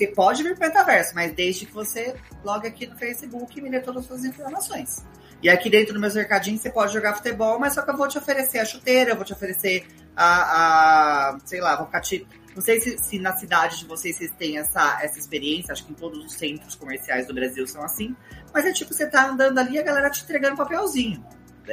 [0.00, 2.14] é, pode vir para o metaverso, mas desde que você
[2.44, 5.04] logue aqui no Facebook e me dê todas as suas informações.
[5.42, 8.08] E aqui dentro do meu cercadinho você pode jogar futebol, mas só que eu vou
[8.08, 9.86] te oferecer a chuteira, eu vou te oferecer
[10.16, 12.26] a, a sei lá, vou ficar te...
[12.54, 15.90] Não sei se, se, na cidade de vocês vocês têm essa, essa experiência, acho que
[15.90, 18.14] em todos os centros comerciais do Brasil são assim,
[18.52, 21.22] mas é tipo, você tá andando ali e a galera te entregando papelzinho.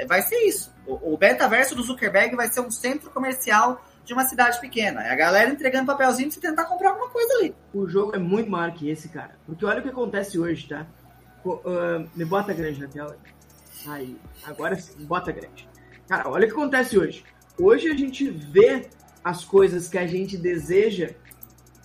[0.07, 0.73] Vai ser isso.
[0.85, 5.01] O, o metaverso do Zuckerberg vai ser um centro comercial de uma cidade pequena.
[5.01, 7.55] É a galera entregando papelzinho pra você tentar comprar alguma coisa ali.
[7.73, 9.35] O jogo é muito maior que esse, cara.
[9.45, 10.85] Porque olha o que acontece hoje, tá?
[11.45, 13.17] Uh, me bota grande na tela.
[13.87, 15.67] Aí, agora sim, bota grande.
[16.07, 17.23] Cara, olha o que acontece hoje.
[17.59, 18.89] Hoje a gente vê
[19.23, 21.11] as coisas que a gente deseja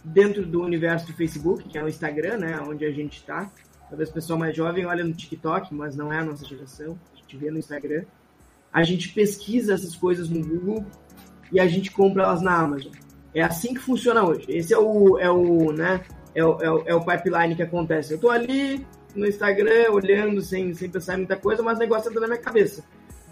[0.05, 2.61] dentro do universo do Facebook, que é o Instagram, né?
[2.61, 3.51] Onde a gente tá.
[3.89, 6.99] Talvez o pessoal mais jovem olha no TikTok, mas não é a nossa geração.
[7.13, 8.05] A gente vê no Instagram.
[8.73, 10.85] A gente pesquisa essas coisas no Google
[11.53, 12.93] e a gente compra elas na Amazon.
[13.35, 14.47] É assim que funciona hoje.
[14.49, 16.01] Esse é o, é o, né,
[16.35, 18.15] é o, é o, é o pipeline que acontece.
[18.15, 22.09] Eu tô ali no Instagram olhando sem, sem pensar em muita coisa, mas o negócio
[22.09, 22.85] entra na minha cabeça.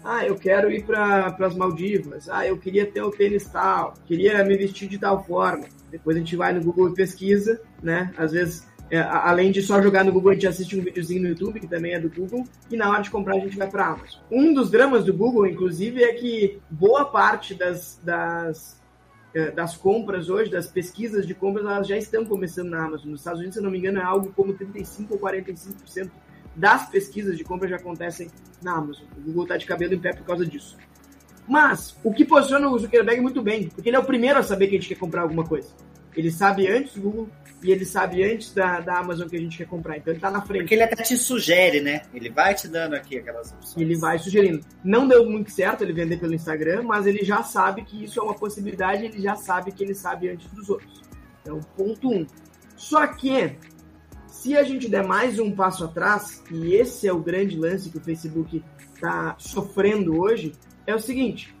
[0.03, 2.29] Ah, eu quero ir para as Maldivas.
[2.29, 3.95] Ah, eu queria ter o tênis tal.
[4.05, 5.65] Queria me vestir de tal forma.
[5.89, 8.13] Depois a gente vai no Google e pesquisa, né?
[8.15, 11.29] Às vezes é, além de só jogar no Google, a gente assiste um videozinho no
[11.29, 13.87] YouTube, que também é do Google, e na hora de comprar a gente vai para
[13.87, 14.21] Amazon.
[14.31, 18.79] Um dos dramas do Google, inclusive, é que boa parte das, das,
[19.33, 23.09] é, das compras hoje, das pesquisas de compras, elas já estão começando na Amazon.
[23.09, 26.11] Nos Estados Unidos, se não me engano, é algo como 35% ou 45%
[26.55, 28.29] das pesquisas de compra já acontecem
[28.61, 29.05] na Amazon.
[29.17, 30.77] O Google está de cabelo em pé por causa disso.
[31.47, 34.67] Mas, o que posiciona o Zuckerberg muito bem, porque ele é o primeiro a saber
[34.67, 35.69] que a gente quer comprar alguma coisa.
[36.15, 37.29] Ele sabe antes do Google
[37.63, 39.97] e ele sabe antes da, da Amazon que a gente quer comprar.
[39.97, 40.61] Então ele tá na frente.
[40.61, 42.03] Porque ele até te sugere, né?
[42.13, 43.77] Ele vai te dando aqui aquelas opções.
[43.77, 44.61] Ele vai sugerindo.
[44.83, 48.23] Não deu muito certo ele vender pelo Instagram, mas ele já sabe que isso é
[48.23, 51.01] uma possibilidade, ele já sabe que ele sabe antes dos outros.
[51.41, 52.25] Então, ponto um.
[52.75, 53.57] Só que,
[54.27, 57.97] se a gente der mais um passo atrás, e esse é o grande lance que
[57.97, 58.63] o Facebook
[58.93, 60.53] está sofrendo hoje,
[60.85, 61.55] é o seguinte: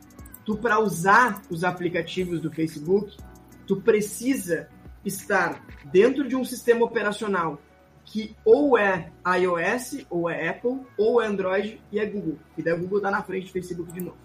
[0.45, 3.17] tu para usar os aplicativos do Facebook,
[3.65, 4.69] tu precisa
[5.03, 7.61] estar dentro de um sistema operacional
[8.05, 12.37] que ou é iOS, ou é Apple, ou é Android e é Google.
[12.57, 14.17] E daí o Google está na frente do Facebook de novo.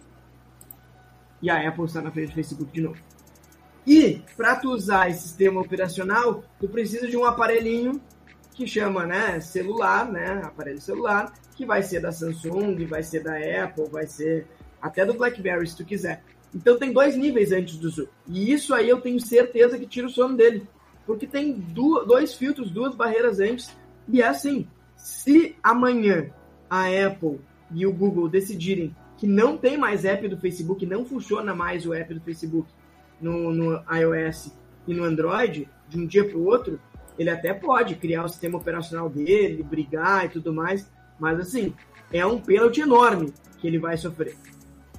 [1.41, 2.99] E a Apple está na frente do Facebook de novo.
[3.87, 8.01] E para tu usar esse sistema operacional, tu precisa de um aparelhinho
[8.55, 13.37] que chama, né, celular, né, aparelho celular, que vai ser da Samsung, vai ser da
[13.65, 14.47] Apple, vai ser
[14.83, 16.23] até do BlackBerry se tu quiser.
[16.55, 18.07] Então tem dois níveis antes do Zoom.
[18.27, 20.67] E isso aí eu tenho certeza que tira o sono dele.
[21.07, 23.77] Porque tem dois filtros, duas barreiras antes.
[24.09, 26.31] E é assim, se amanhã
[26.69, 27.41] a Apple
[27.73, 31.93] e o Google decidirem que não tem mais app do Facebook, não funciona mais o
[31.93, 32.69] app do Facebook
[33.21, 34.51] no, no iOS
[34.87, 36.81] e no Android, de um dia para o outro,
[37.19, 41.75] ele até pode criar o sistema operacional dele, brigar e tudo mais, mas assim,
[42.11, 44.35] é um pênalti enorme que ele vai sofrer.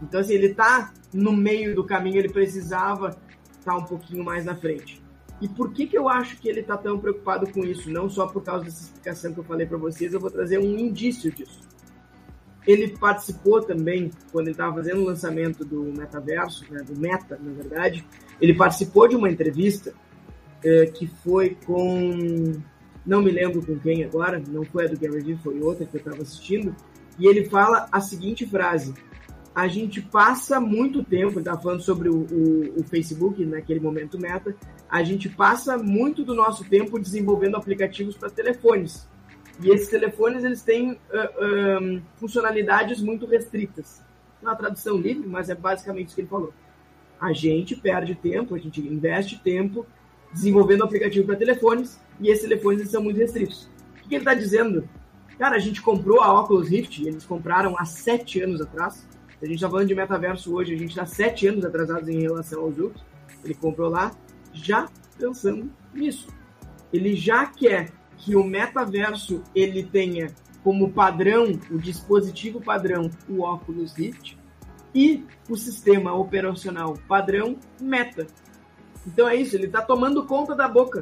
[0.02, 3.10] Então, assim, ele tá no meio do caminho, ele precisava
[3.60, 5.02] estar tá um pouquinho mais na frente.
[5.42, 7.90] E por que, que eu acho que ele tá tão preocupado com isso?
[7.90, 10.78] Não só por causa dessa explicação que eu falei para vocês, eu vou trazer um
[10.78, 11.62] indício disso.
[12.66, 17.52] Ele participou também, quando ele estava fazendo o lançamento do metaverso, né, do Meta, na
[17.52, 18.06] verdade,
[18.40, 19.94] ele participou de uma entrevista
[20.64, 22.54] é, que foi com.
[23.04, 25.96] Não me lembro com quem agora, não foi a do Gary Vee, foi outra que
[25.96, 26.76] eu estava assistindo,
[27.18, 28.94] e ele fala a seguinte frase:
[29.54, 34.56] A gente passa muito tempo, estava falando sobre o, o, o Facebook, naquele momento meta,
[34.90, 39.08] a gente passa muito do nosso tempo desenvolvendo aplicativos para telefones.
[39.62, 44.02] E esses telefones eles têm uh, funcionalidades muito restritas.
[44.42, 46.52] Na tradução livre, mas é basicamente isso que ele falou.
[47.20, 49.86] A gente perde tempo, a gente investe tempo
[50.34, 53.70] desenvolvendo aplicativo para telefones e esses telefones são muito restritos.
[54.04, 54.90] O que ele está dizendo?
[55.38, 59.08] Cara, a gente comprou a Oculus Rift, eles compraram há sete anos atrás.
[59.42, 62.62] A gente está falando de metaverso hoje, a gente está sete anos atrasados em relação
[62.62, 62.96] ao Zuck.
[63.44, 64.12] Ele comprou lá
[64.54, 64.88] já
[65.18, 66.28] pensando nisso.
[66.94, 70.28] Ele já quer que o metaverso ele tenha
[70.64, 74.38] como padrão, o dispositivo padrão, o Oculus Rift
[74.94, 78.28] e o sistema operacional padrão Meta.
[79.08, 81.02] Então é isso, ele está tomando conta da boca.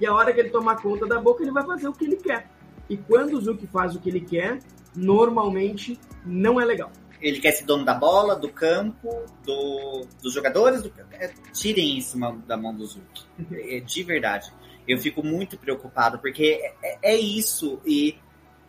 [0.00, 2.16] E a hora que ele tomar conta da boca, ele vai fazer o que ele
[2.16, 2.48] quer.
[2.88, 4.60] E quando o Zuki faz o que ele quer,
[4.94, 6.90] normalmente não é legal.
[7.20, 10.82] Ele quer ser dono da bola, do campo, do, dos jogadores.
[10.82, 13.24] Do, é, tirem isso da mão do Zuki.
[13.52, 14.52] É, de verdade.
[14.88, 17.80] Eu fico muito preocupado, porque é, é isso.
[17.84, 18.16] E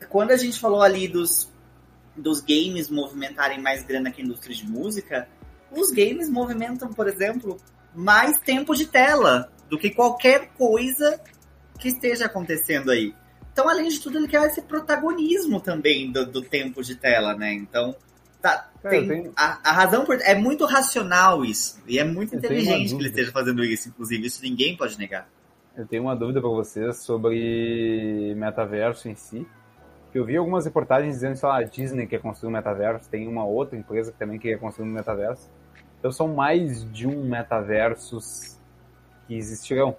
[0.09, 1.51] quando a gente falou ali dos,
[2.15, 5.27] dos games movimentarem mais grana que a indústria de música,
[5.71, 7.57] os games movimentam, por exemplo,
[7.95, 11.19] mais tempo de tela do que qualquer coisa
[11.79, 13.15] que esteja acontecendo aí.
[13.51, 17.53] Então, além de tudo, ele quer esse protagonismo também do, do tempo de tela, né?
[17.53, 17.95] Então,
[18.41, 21.81] tá, é, tem, a, a, razão por, é muito racional isso.
[21.87, 24.25] E é muito eu inteligente que ele esteja fazendo isso, inclusive.
[24.25, 25.27] Isso ninguém pode negar.
[25.77, 29.47] Eu tenho uma dúvida para vocês sobre metaverso em si.
[30.13, 33.77] Eu vi algumas reportagens dizendo que a Disney quer construir um metaverso, tem uma outra
[33.77, 35.49] empresa que também quer construir um metaverso.
[35.97, 38.57] Então são mais de um metaversos
[39.27, 39.95] que existirão.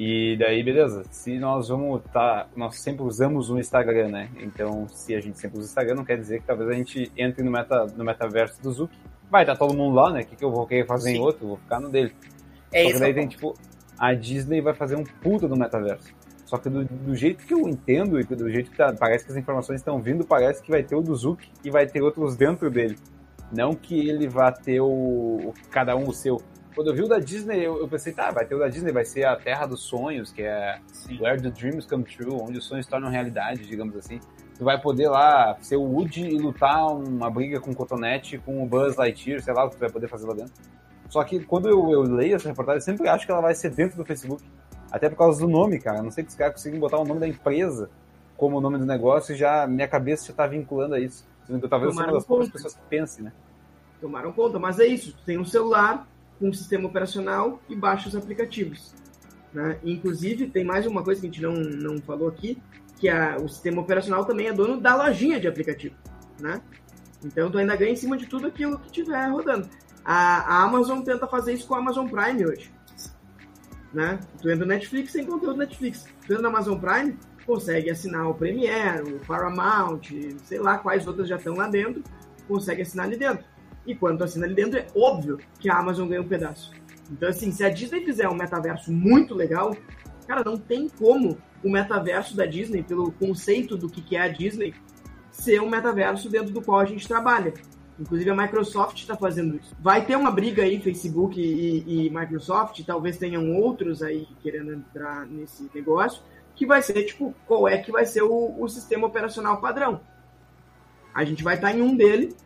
[0.00, 1.02] E daí, beleza.
[1.10, 4.30] Se nós vamos tá, nós sempre usamos o Instagram, né?
[4.38, 7.10] Então, se a gente sempre usa o Instagram, não quer dizer que talvez a gente
[7.16, 8.96] entre no, meta, no metaverso do Zuki.
[9.28, 10.20] Vai estar tá todo mundo lá, né?
[10.20, 11.16] O que, que eu vou querer fazer Sim.
[11.16, 11.48] em outro?
[11.48, 12.14] Vou ficar no dele.
[12.72, 13.54] É Só que daí tem, tipo,
[13.98, 16.14] a Disney vai fazer um puta do metaverso.
[16.46, 19.32] Só que do, do, jeito que eu entendo e do jeito que tá, parece que
[19.32, 22.36] as informações estão vindo, parece que vai ter o do Zuki e vai ter outros
[22.36, 22.96] dentro dele.
[23.50, 26.40] Não que ele vá ter o, cada um o seu.
[26.78, 28.92] Quando eu vi o da Disney, eu, eu, pensei, tá, vai ter o da Disney,
[28.92, 31.20] vai ser a Terra dos Sonhos, que é Sim.
[31.20, 34.20] Where the Dreams Come True, onde os sonhos tornam realidade, digamos assim.
[34.56, 38.62] Tu vai poder lá ser o Woody e lutar uma briga com o Cotonete, com
[38.62, 40.52] o Buzz Lightyear, sei lá o que tu vai poder fazer lá dentro.
[41.08, 43.70] Só que quando eu, eu leio essa reportagem, eu sempre acho que ela vai ser
[43.70, 44.44] dentro do Facebook.
[44.88, 45.98] Até por causa do nome, cara.
[45.98, 47.90] Eu não sei que os caras conseguem botar o nome da empresa
[48.36, 51.26] como o nome do negócio e já minha cabeça já tá vinculando a isso.
[51.68, 53.32] Talvez seja uma das poucas pessoas que pense, né?
[54.00, 55.12] Tomaram conta, mas é isso.
[55.12, 56.06] Tu tem um celular
[56.40, 58.94] um sistema operacional e baixa os aplicativos.
[59.52, 59.78] Né?
[59.84, 62.60] Inclusive, tem mais uma coisa que a gente não, não falou aqui,
[62.96, 65.94] que a, o sistema operacional também é dono da lojinha de aplicativo.
[66.40, 66.60] Né?
[67.24, 69.68] Então, tu ainda ganha em cima de tudo aquilo que tiver rodando.
[70.04, 72.72] A, a Amazon tenta fazer isso com a Amazon Prime hoje.
[73.92, 74.20] Né?
[74.40, 76.06] Tu entra no Netflix sem conteúdo Netflix.
[76.26, 77.16] Tu entra no Amazon Prime,
[77.46, 80.02] consegue assinar o Premiere, o Paramount,
[80.44, 82.02] sei lá quais outras já estão lá dentro,
[82.46, 83.44] consegue assinar ali dentro.
[83.88, 86.70] E quando tu assina ali dentro, é óbvio que a Amazon ganha um pedaço.
[87.10, 89.74] Então, assim, se a Disney fizer um metaverso muito legal,
[90.26, 94.74] cara, não tem como o metaverso da Disney, pelo conceito do que é a Disney,
[95.30, 97.54] ser um metaverso dentro do qual a gente trabalha.
[97.98, 99.74] Inclusive a Microsoft está fazendo isso.
[99.80, 105.26] Vai ter uma briga aí, Facebook e, e, Microsoft, talvez tenham outros aí querendo entrar
[105.26, 106.22] nesse negócio,
[106.54, 110.02] que vai ser, tipo, qual é que vai ser o, o sistema operacional padrão.
[111.14, 112.36] A gente vai estar tá em um dele,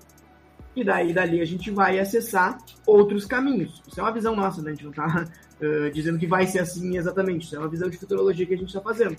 [0.74, 3.82] e daí dali a gente vai acessar outros caminhos.
[3.86, 4.70] Isso é uma visão nossa, né?
[4.70, 5.26] A gente não está
[5.60, 7.44] uh, dizendo que vai ser assim exatamente.
[7.44, 9.16] Isso é uma visão de futurologia que a gente está fazendo.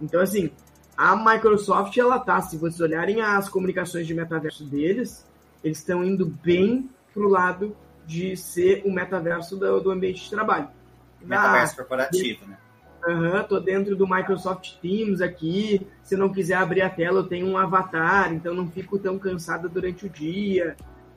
[0.00, 0.50] Então, assim,
[0.96, 5.26] a Microsoft, ela tá, se vocês olharem as comunicações de metaverso deles,
[5.62, 7.76] eles estão indo bem pro lado
[8.06, 10.68] de ser o metaverso do, do ambiente de trabalho.
[11.20, 12.56] Metaverso ah, corporativo, né?
[13.06, 15.86] Aham, uhum, tô dentro do Microsoft Teams aqui.
[16.02, 19.68] Se não quiser abrir a tela, eu tenho um avatar, então não fico tão cansada
[19.68, 20.76] durante o dia.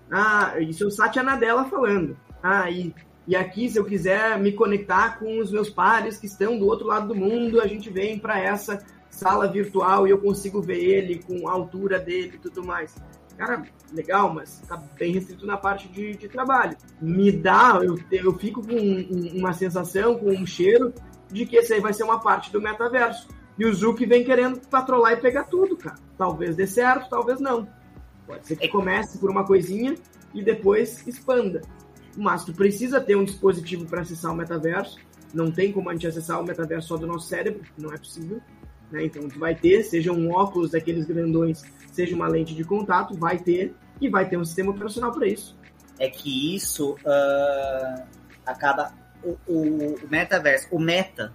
[0.10, 2.18] Ah, isso é o Satya Nadella falando.
[2.44, 2.94] Ah, e,
[3.28, 6.88] e aqui, se eu quiser me conectar com os meus pares que estão do outro
[6.88, 11.22] lado do mundo, a gente vem para essa sala virtual e eu consigo ver ele
[11.24, 12.96] com a altura dele e tudo mais.
[13.38, 16.78] Cara, legal, mas tá bem restrito na parte de, de trabalho.
[17.02, 20.94] Me dá, eu, eu fico com um, uma sensação, com um cheiro
[21.32, 23.28] de que esse aí vai ser uma parte do metaverso.
[23.58, 25.98] E o Zuki vem querendo patrolar e pegar tudo, cara.
[26.18, 27.68] Talvez dê certo, talvez não.
[28.26, 29.96] Pode ser que comece por uma coisinha
[30.34, 31.62] e depois expanda.
[32.18, 34.98] Mas tu precisa ter um dispositivo para acessar o metaverso.
[35.34, 38.42] Não tem como a gente acessar o metaverso só do nosso cérebro, não é possível.
[38.92, 39.06] Né?
[39.06, 43.38] Então tu vai ter, seja um óculos daqueles grandões, seja uma lente de contato, vai
[43.38, 45.58] ter e vai ter um sistema operacional para isso.
[46.00, 48.04] É que isso uh,
[48.46, 51.34] acaba o, o, metaverso, o Meta,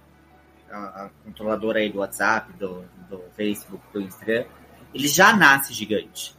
[0.69, 4.45] a, a, controladora aí do WhatsApp, do, do Facebook, do Instagram,
[4.93, 6.35] ele já nasce gigante.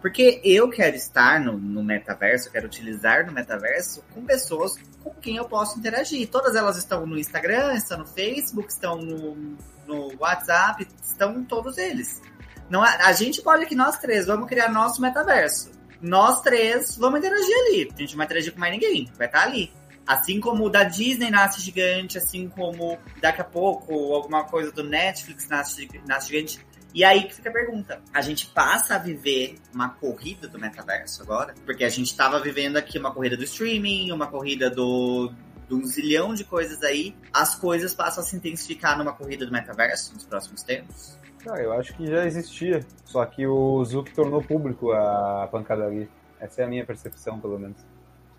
[0.00, 5.36] Porque eu quero estar no, no metaverso, quero utilizar no metaverso com pessoas com quem
[5.36, 6.28] eu posso interagir.
[6.28, 9.56] Todas elas estão no Instagram, estão no Facebook, estão no,
[9.86, 12.20] no WhatsApp, estão todos eles.
[12.68, 15.72] Não, a, a gente pode aqui, nós três, vamos criar nosso metaverso.
[16.02, 17.90] Nós três vamos interagir ali.
[17.94, 19.72] A gente não vai interagir com mais ninguém, vai estar ali.
[20.06, 25.48] Assim como da Disney nasce gigante, assim como daqui a pouco alguma coisa do Netflix
[25.48, 26.66] nasce, nasce gigante.
[26.94, 31.22] E aí que fica a pergunta: a gente passa a viver uma corrida do metaverso
[31.22, 31.54] agora?
[31.64, 35.32] Porque a gente estava vivendo aqui uma corrida do streaming, uma corrida do,
[35.68, 37.16] de um zilhão de coisas aí.
[37.32, 41.18] As coisas passam a se intensificar numa corrida do metaverso nos próximos tempos?
[41.42, 46.08] Cara, eu acho que já existia, só que o Zuki tornou público a pancadaria.
[46.40, 47.76] Essa é a minha percepção, pelo menos.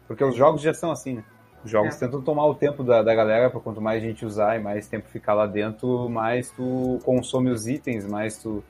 [0.08, 1.24] Porque os jogos já são assim, né?
[1.66, 2.00] Os jogos é.
[2.00, 5.08] tentam tomar o tempo da, da galera para quanto mais gente usar e mais tempo
[5.10, 8.64] ficar lá dentro, mais tu consome os itens, mais tu.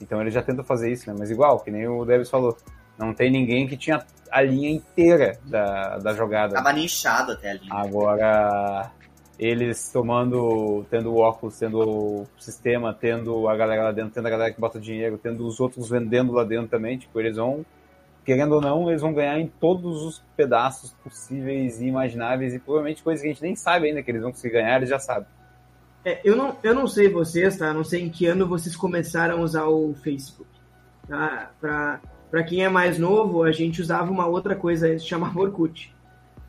[0.00, 1.14] Então ele já tenta fazer isso, né?
[1.18, 2.56] Mas igual, que nem o Davis falou,
[2.96, 6.54] não tem ninguém que tinha a linha inteira da, da jogada.
[6.54, 7.74] Tava nichado até a linha.
[7.74, 8.92] Agora,
[9.38, 14.30] eles tomando, tendo o óculos, tendo o sistema, tendo a galera lá dentro, tendo a
[14.30, 17.64] galera que bota dinheiro, tendo os outros vendendo lá dentro também, tipo, eles vão
[18.28, 23.02] querendo ou não, eles vão ganhar em todos os pedaços possíveis e imagináveis e provavelmente
[23.02, 25.26] coisas que a gente nem sabe ainda que eles vão conseguir ganhar, eles já sabem.
[26.04, 27.72] É, eu, não, eu não sei vocês, tá?
[27.72, 30.50] Não sei em que ano vocês começaram a usar o Facebook.
[31.08, 31.52] Tá?
[31.58, 35.90] Pra, pra quem é mais novo, a gente usava uma outra coisa, se chamava Orkut.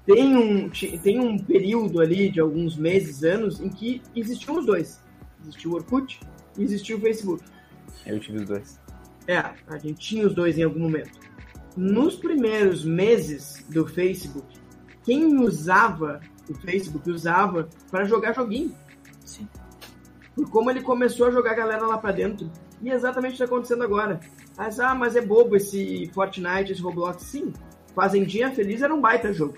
[0.05, 0.69] Tem um,
[1.01, 5.01] tem um período ali de alguns meses, anos, em que existiam os dois.
[5.43, 6.19] Existiu o Orkut
[6.57, 7.41] e existiu o Facebook.
[8.05, 8.81] Eu tive os dois.
[9.25, 11.28] É, a gente tinha os dois em algum momento
[11.79, 14.45] nos primeiros meses do Facebook,
[15.05, 16.19] quem usava
[16.49, 18.75] o Facebook usava para jogar joguinho.
[19.23, 19.47] Sim.
[20.35, 22.51] Por como ele começou a jogar a galera lá para dentro.
[22.81, 24.19] E é exatamente o que está acontecendo agora.
[24.57, 27.23] Mas, ah, mas é bobo esse Fortnite, esse Roblox.
[27.23, 27.53] Sim,
[27.95, 29.55] Fazendinha Feliz era um baita jogo.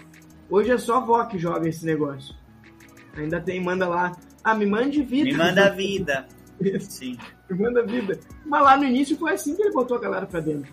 [0.48, 2.36] Hoje é só a avó que joga esse negócio.
[3.16, 4.12] Ainda tem, manda lá.
[4.44, 5.32] Ah, me mande vida.
[5.32, 6.28] Me manda vida.
[6.82, 7.18] Sim.
[7.50, 8.20] me manda vida.
[8.46, 10.72] Mas lá no início foi assim que ele botou a galera pra dentro.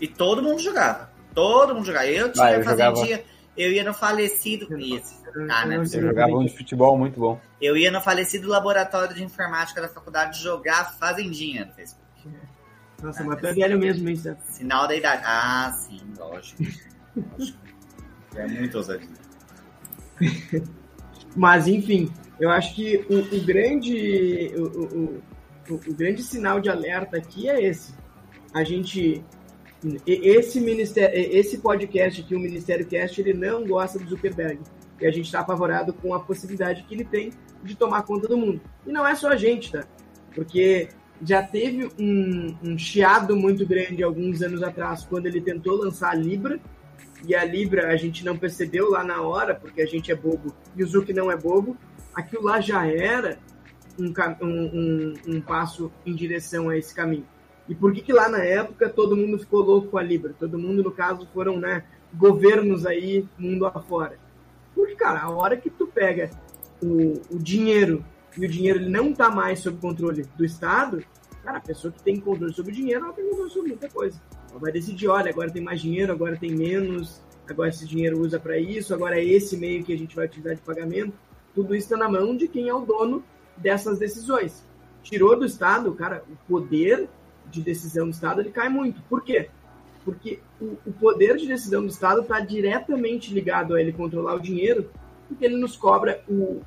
[0.00, 1.10] E todo mundo jogava.
[1.34, 2.06] Todo mundo jogava.
[2.06, 3.16] Eu tinha ah, eu fazendinha.
[3.16, 3.36] Jogava...
[3.56, 4.78] Eu ia no falecido.
[4.78, 5.16] Isso.
[5.50, 5.76] Ah, né?
[5.76, 7.40] Eu jogava um de futebol muito bom.
[7.60, 12.06] Eu ia no falecido laboratório de informática da faculdade jogar fazendinha no Facebook.
[13.02, 14.34] Nossa, ah, mas é velho mesmo, isso.
[14.44, 15.22] Sinal da idade.
[15.24, 16.62] Ah, sim, lógico.
[17.38, 17.58] lógico.
[18.34, 19.08] É muito ousadia.
[21.34, 24.52] mas, enfim, eu acho que o, o grande.
[24.56, 25.22] O, o,
[25.70, 27.94] o, o grande sinal de alerta aqui é esse.
[28.54, 29.24] A gente
[30.06, 34.60] esse, ministério, esse podcast aqui, o Ministério Cast, ele não gosta do Zuckerberg.
[35.00, 37.32] E a gente está apavorado com a possibilidade que ele tem
[37.62, 38.60] de tomar conta do mundo.
[38.86, 39.84] E não é só a gente, tá?
[40.34, 40.88] Porque
[41.22, 46.14] já teve um, um chiado muito grande alguns anos atrás, quando ele tentou lançar a
[46.14, 46.58] Libra.
[47.26, 50.54] E a Libra a gente não percebeu lá na hora, porque a gente é bobo
[50.76, 51.76] e o Zuck não é bobo.
[52.14, 53.38] Aquilo lá já era
[53.98, 54.12] um,
[54.42, 57.26] um, um, um passo em direção a esse caminho.
[57.68, 60.34] E por que, que lá na época todo mundo ficou louco com a Libra?
[60.38, 64.18] Todo mundo, no caso, foram né, governos aí, mundo afora.
[64.74, 66.30] Porque, cara, a hora que tu pega
[66.82, 68.04] o, o dinheiro
[68.36, 71.02] e o dinheiro ele não está mais sob controle do Estado,
[71.42, 74.20] cara, a pessoa que tem controle sobre o dinheiro, ela tem controle sobre muita coisa.
[74.50, 78.38] Ela vai decidir, olha, agora tem mais dinheiro, agora tem menos, agora esse dinheiro usa
[78.38, 81.14] para isso, agora é esse meio que a gente vai utilizar de pagamento.
[81.54, 83.24] Tudo isso está na mão de quem é o dono
[83.56, 84.64] dessas decisões.
[85.02, 87.08] Tirou do Estado, cara, o poder
[87.50, 89.02] de decisão do Estado ele cai muito.
[89.02, 89.48] Por quê?
[90.04, 94.40] Porque o, o poder de decisão do Estado está diretamente ligado a ele controlar o
[94.40, 94.90] dinheiro,
[95.28, 96.62] porque ele nos cobra o,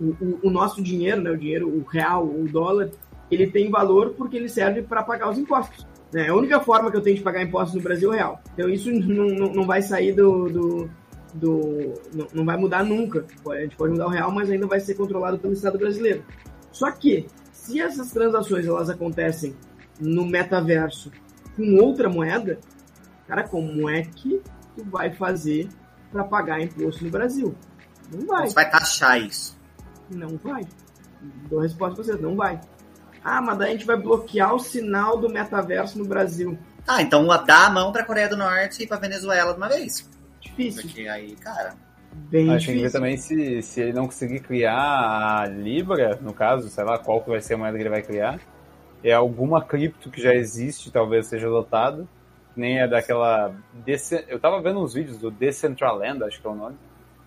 [0.00, 2.90] o, o, nosso dinheiro, né, o dinheiro, o real, o dólar,
[3.30, 5.86] ele tem valor porque ele serve para pagar os impostos.
[6.12, 6.28] Né?
[6.28, 8.40] A única forma que eu tenho de pagar impostos no Brasil é real.
[8.52, 10.48] Então isso não, não, não vai sair do.
[10.48, 10.90] do,
[11.34, 13.24] do não, não, vai mudar nunca.
[13.48, 16.24] A gente pode mudar o real, mas ainda vai ser controlado pelo Estado brasileiro.
[16.72, 19.54] Só que, se essas transações elas acontecem
[20.00, 21.10] no metaverso
[21.56, 22.58] com outra moeda,
[23.28, 24.40] cara, como é que
[24.76, 25.68] tu vai fazer
[26.10, 27.54] para pagar imposto no Brasil?
[28.12, 28.48] Não vai.
[28.48, 29.58] Você vai taxar isso.
[30.10, 30.62] Não vai.
[31.48, 32.60] Dou a resposta pra vocês, não vai.
[33.22, 36.58] Ah, mas daí a gente vai bloquear o sinal do metaverso no Brasil.
[36.88, 40.08] Ah, então dá a mão pra Coreia do Norte e pra Venezuela de uma vez.
[40.40, 40.82] Difícil.
[40.82, 41.74] Porque aí, cara.
[42.12, 42.86] Bem Acho difícil.
[42.86, 47.22] que também se, se ele não conseguir criar a Libra, no caso, sei lá qual
[47.22, 48.40] que vai ser a moeda que ele vai criar,
[49.02, 52.06] é alguma cripto que já existe, talvez seja adotada,
[52.56, 53.54] nem é daquela.
[54.28, 56.76] Eu tava vendo uns vídeos do Decentraland, acho que é o nome,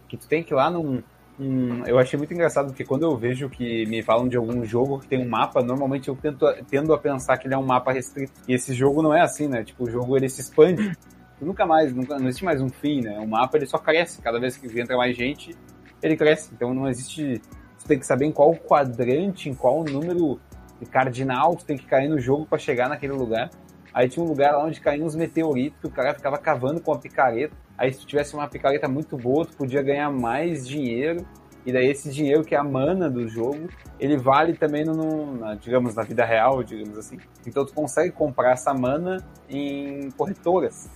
[0.07, 1.01] que tu tem que ir lá num,
[1.39, 4.99] Hum, eu achei muito engraçado porque quando eu vejo que me falam de algum jogo
[4.99, 7.91] que tem um mapa, normalmente eu tento, tendo a pensar que ele é um mapa
[7.91, 8.33] restrito.
[8.47, 9.63] E esse jogo não é assim, né?
[9.63, 10.95] Tipo, o jogo ele se expande.
[11.41, 13.19] Nunca mais, nunca, não existe mais um fim, né?
[13.19, 14.21] O mapa ele só cresce.
[14.21, 15.55] Cada vez que entra mais gente,
[16.01, 16.51] ele cresce.
[16.53, 17.41] Então não existe.
[17.77, 20.39] Você tem que saber em qual quadrante, em qual número
[20.85, 23.49] cardinal tu tem que cair no jogo para chegar naquele lugar.
[23.93, 26.91] Aí tinha um lugar lá onde caíam uns meteoritos que o cara ficava cavando com
[26.91, 27.55] a picareta.
[27.77, 31.25] Aí se tu tivesse uma picareta muito boa, tu podia ganhar mais dinheiro.
[31.65, 33.69] E daí esse dinheiro, que é a mana do jogo,
[33.99, 37.19] ele vale também, no, na, digamos, na vida real, digamos assim.
[37.47, 39.17] Então tu consegue comprar essa mana
[39.47, 40.89] em corretoras.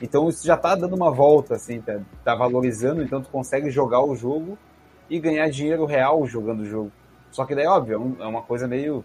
[0.00, 4.02] Então isso já tá dando uma volta, assim, tá, tá valorizando, então tu consegue jogar
[4.02, 4.56] o jogo
[5.10, 6.92] e ganhar dinheiro real jogando o jogo.
[7.30, 9.04] Só que daí, óbvio, é, é uma coisa meio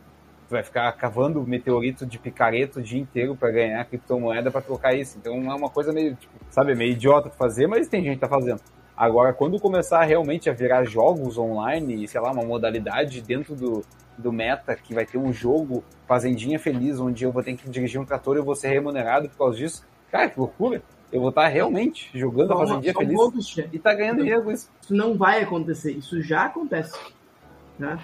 [0.49, 5.17] vai ficar cavando meteorito de picareta o dia inteiro para ganhar criptomoeda para trocar isso.
[5.17, 8.21] Então é uma coisa meio, tipo, sabe, meio idiota de fazer, mas tem gente que
[8.21, 8.61] tá fazendo.
[8.95, 13.81] Agora, quando começar realmente a virar jogos online, sei lá, uma modalidade dentro do,
[14.17, 18.01] do meta, que vai ter um jogo Fazendinha Feliz, onde eu vou ter que dirigir
[18.01, 20.83] um trator e eu vou ser remunerado por causa disso, cara, que loucura!
[21.11, 24.69] Eu vou estar realmente jogando a Fazendinha Feliz e tá ganhando dinheiro com isso.
[24.81, 26.99] Isso não vai acontecer, isso já acontece.
[27.79, 27.97] Né?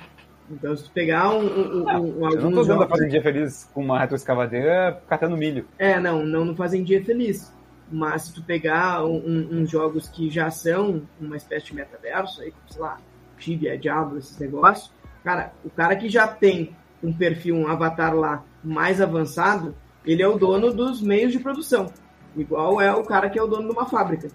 [0.50, 1.40] Então, se tu pegar um.
[1.40, 5.66] um, não, um eu não tô usando a Fazendinha Feliz com uma retroescavadeira catando milho.
[5.78, 7.52] É, não, não no Fazendinha Feliz.
[7.92, 12.42] Mas se tu pegar uns um, um, jogos que já são uma espécie de metaverso,
[12.42, 12.98] aí, sei lá,
[13.38, 14.92] Tibia, Diablo, esses negócios,
[15.24, 20.28] cara, o cara que já tem um perfil, um avatar lá mais avançado, ele é
[20.28, 21.92] o dono dos meios de produção.
[22.36, 24.30] Igual é o cara que é o dono de uma fábrica.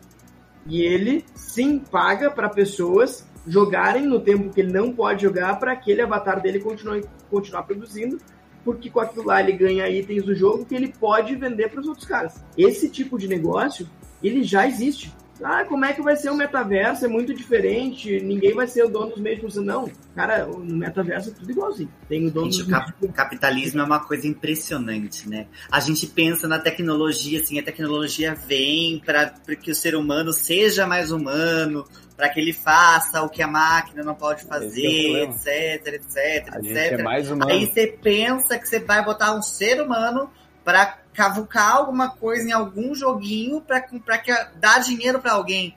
[0.66, 5.72] E ele sim paga para pessoas jogarem no tempo que ele não pode jogar para
[5.72, 8.18] aquele avatar dele continuar, continuar produzindo,
[8.64, 11.88] porque com aquilo lá ele ganha itens do jogo que ele pode vender para os
[11.88, 12.44] outros caras.
[12.56, 13.88] Esse tipo de negócio,
[14.22, 15.12] ele já existe.
[15.42, 17.06] Ah, como é que vai ser o metaverso?
[17.06, 21.30] É muito diferente, ninguém vai ser o dono dos meios de Não, cara, no metaverso
[21.30, 21.90] é tudo igualzinho.
[22.08, 22.92] Tem o dono Gente, dos...
[23.00, 25.46] O capitalismo é uma coisa impressionante, né?
[25.70, 30.86] A gente pensa na tecnologia, assim, a tecnologia vem para que o ser humano seja
[30.86, 31.86] mais humano,
[32.20, 36.58] para que ele faça o que a máquina não pode fazer, é etc, etc, a
[36.58, 36.76] etc.
[36.76, 37.50] É mais humano.
[37.50, 40.30] Aí você pensa que você vai botar um ser humano
[40.62, 45.74] para cavucar alguma coisa em algum joguinho para que dar dinheiro para alguém.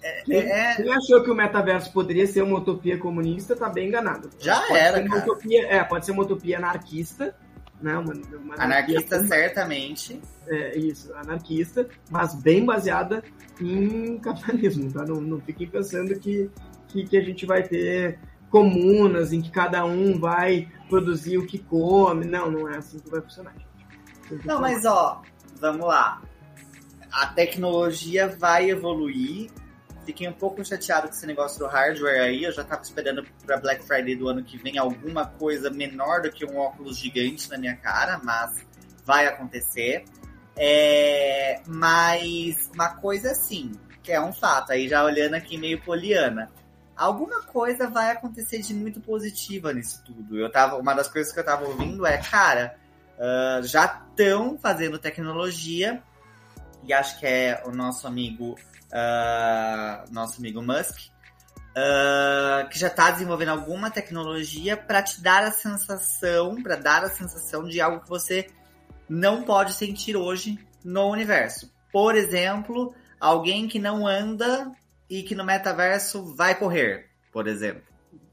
[0.00, 0.76] É, quem, é...
[0.76, 4.30] quem, achou que o metaverso poderia ser uma utopia comunista tá bem enganado.
[4.38, 5.22] Já pode era, cara.
[5.22, 7.34] Utopia, é, pode ser uma utopia anarquista,
[7.84, 7.98] né?
[7.98, 10.20] Uma, uma anarquista, anarquista certamente.
[10.48, 13.22] É, isso, anarquista, mas bem baseada
[13.60, 15.04] em capitalismo, tá?
[15.04, 16.50] Não, não fiquem pensando que,
[16.88, 18.18] que, que a gente vai ter
[18.50, 22.24] comunas em que cada um vai produzir o que come.
[22.24, 23.54] Não, não é assim que vai funcionar.
[24.30, 24.46] Gente.
[24.46, 25.22] Não, mas ó,
[25.60, 26.22] vamos lá.
[27.12, 29.50] A tecnologia vai evoluir.
[30.04, 32.44] Fiquei um pouco chateado com esse negócio do hardware aí.
[32.44, 36.30] Eu já tava esperando para Black Friday do ano que vem alguma coisa menor do
[36.30, 38.52] que um óculos gigante na minha cara, mas
[39.04, 40.04] vai acontecer.
[40.56, 46.50] É, mas uma coisa assim, que é um fato, aí já olhando aqui meio poliana.
[46.96, 50.38] Alguma coisa vai acontecer de muito positiva nisso tudo.
[50.38, 52.76] Eu tava, uma das coisas que eu tava ouvindo é, cara,
[53.18, 56.00] uh, já estão fazendo tecnologia,
[56.86, 61.08] e acho que é o nosso amigo, uh, nosso amigo Musk,
[61.74, 67.10] uh, que já está desenvolvendo alguma tecnologia para te dar a sensação, para dar a
[67.10, 68.46] sensação de algo que você
[69.08, 71.72] não pode sentir hoje no universo.
[71.92, 74.70] Por exemplo, alguém que não anda
[75.08, 77.82] e que no metaverso vai correr, por exemplo.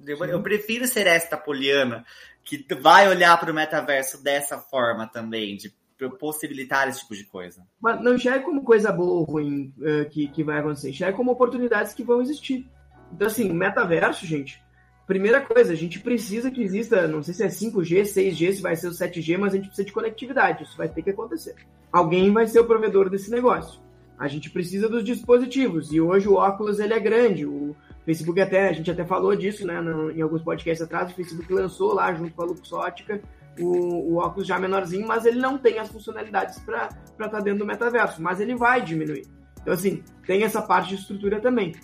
[0.05, 2.03] Eu, eu prefiro ser esta poliana
[2.43, 5.73] que vai olhar para o metaverso dessa forma também, de
[6.09, 7.63] possibilitar esse tipo de coisa.
[7.79, 11.31] Mas não enxerga como coisa boa ou ruim uh, que, que vai acontecer, enxerga como
[11.31, 12.67] oportunidades que vão existir.
[13.13, 14.61] Então, assim, metaverso, gente,
[15.05, 18.75] primeira coisa, a gente precisa que exista, não sei se é 5G, 6G, se vai
[18.75, 21.55] ser o 7G, mas a gente precisa de conectividade, isso vai ter que acontecer.
[21.91, 23.81] Alguém vai ser o provedor desse negócio.
[24.17, 27.75] A gente precisa dos dispositivos, e hoje o óculos ele é grande, o
[28.05, 29.81] Facebook até, a gente até falou disso, né,
[30.15, 33.21] em alguns podcasts atrás, o Facebook lançou lá, junto com a Luxótica,
[33.59, 37.59] o, o óculos já menorzinho, mas ele não tem as funcionalidades para estar tá dentro
[37.59, 39.25] do metaverso, mas ele vai diminuir.
[39.61, 41.75] Então, assim, tem essa parte de estrutura também.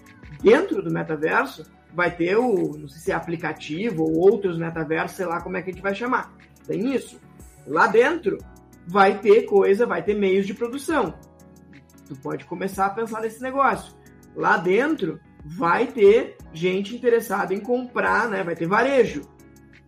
[0.42, 1.64] Dentro do metaverso,
[1.94, 5.62] vai ter o, não sei se é aplicativo ou outros metaversos, sei lá como é
[5.62, 6.34] que a gente vai chamar.
[6.66, 7.20] Tem isso.
[7.66, 8.38] Lá dentro,
[8.86, 11.14] vai ter coisa, vai ter meios de produção.
[12.08, 13.94] Tu pode começar a pensar nesse negócio.
[14.36, 18.44] Lá dentro, vai ter gente interessada em comprar, né?
[18.44, 19.22] Vai ter varejo.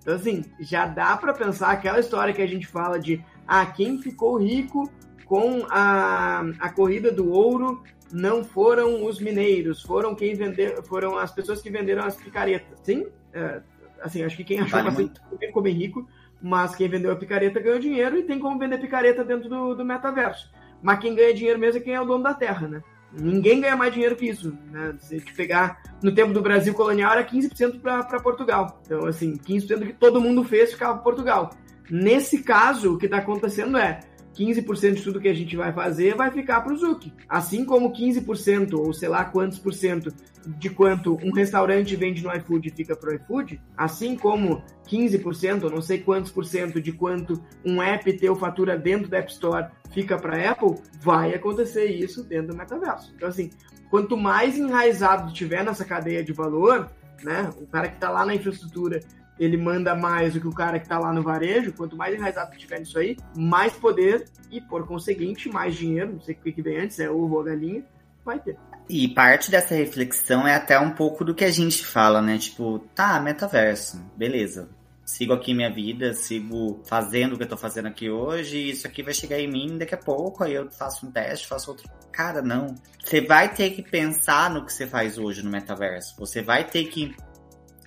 [0.01, 4.01] Então, assim, já dá para pensar aquela história que a gente fala de ah, quem
[4.01, 4.89] ficou rico
[5.25, 11.31] com a, a corrida do ouro não foram os mineiros, foram quem vendeu, foram as
[11.31, 12.79] pessoas que venderam as picaretas.
[12.81, 13.61] Sim, é,
[14.01, 16.07] assim, acho que quem achou vale que assim, ficou bem rico,
[16.41, 19.85] mas quem vendeu a picareta ganhou dinheiro e tem como vender picareta dentro do, do
[19.85, 20.49] metaverso.
[20.81, 22.81] Mas quem ganha dinheiro mesmo é quem é o dono da terra, né?
[23.11, 24.55] Ninguém ganha mais dinheiro que isso.
[24.71, 24.95] Né?
[24.99, 28.81] Se te pegar no tempo do Brasil colonial, era 15% para Portugal.
[28.85, 31.49] Então, assim, 15% do que todo mundo fez ficava para Portugal.
[31.89, 33.99] Nesse caso, o que está acontecendo é
[34.35, 37.13] 15% de tudo que a gente vai fazer vai ficar para o Zuki.
[37.27, 40.13] Assim como 15%, ou sei lá quantos por cento
[40.45, 45.69] de quanto um restaurante vende no iFood fica para o iFood, assim como 15%, ou
[45.69, 49.67] não sei quantos por cento de quanto um app teu fatura dentro da App Store
[49.91, 53.11] fica para Apple, vai acontecer isso dentro do metaverso.
[53.15, 53.49] Então, assim,
[53.89, 56.89] quanto mais enraizado tiver nessa cadeia de valor,
[57.23, 59.01] né, o cara que está lá na infraestrutura
[59.39, 62.55] ele manda mais do que o cara que está lá no varejo, quanto mais enraizado
[62.57, 66.81] tiver nisso aí, mais poder e, por conseguinte, mais dinheiro, não sei o que vem
[66.81, 67.83] antes, é ovo ou galinha,
[68.25, 68.57] vai ter.
[68.89, 72.37] E parte dessa reflexão é até um pouco do que a gente fala, né?
[72.37, 74.67] Tipo, tá, metaverso, beleza.
[75.05, 79.01] Sigo aqui minha vida, sigo fazendo o que eu tô fazendo aqui hoje, isso aqui
[79.01, 81.89] vai chegar em mim daqui a pouco, aí eu faço um teste, faço outro.
[82.11, 82.75] Cara, não.
[83.03, 86.15] Você vai ter que pensar no que você faz hoje no metaverso.
[86.19, 87.15] Você vai ter que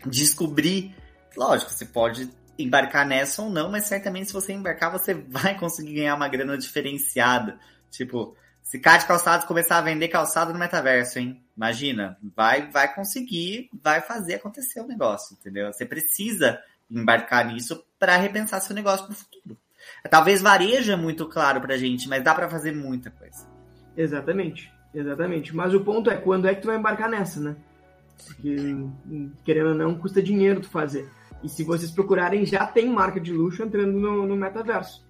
[0.07, 0.95] descobrir
[1.37, 5.95] Lógico, você pode embarcar nessa ou não, mas certamente se você embarcar, você vai conseguir
[5.95, 7.59] ganhar uma grana diferenciada.
[7.91, 11.43] Tipo, se Cade Calçados começar a vender calçado no metaverso, hein?
[11.57, 15.73] Imagina, vai, vai conseguir, vai fazer acontecer o negócio, entendeu?
[15.73, 16.59] Você precisa
[16.91, 19.59] embarcar nisso para repensar seu negócio pro futuro.
[20.09, 23.47] Talvez varejo é muito claro pra gente, mas dá para fazer muita coisa.
[23.97, 25.55] Exatamente, exatamente.
[25.55, 27.57] Mas o ponto é quando é que tu vai embarcar nessa, né?
[28.27, 28.87] Porque,
[29.45, 31.09] querendo ou não, custa dinheiro tu fazer.
[31.43, 35.05] E se vocês procurarem, já tem marca de luxo entrando no, no metaverso.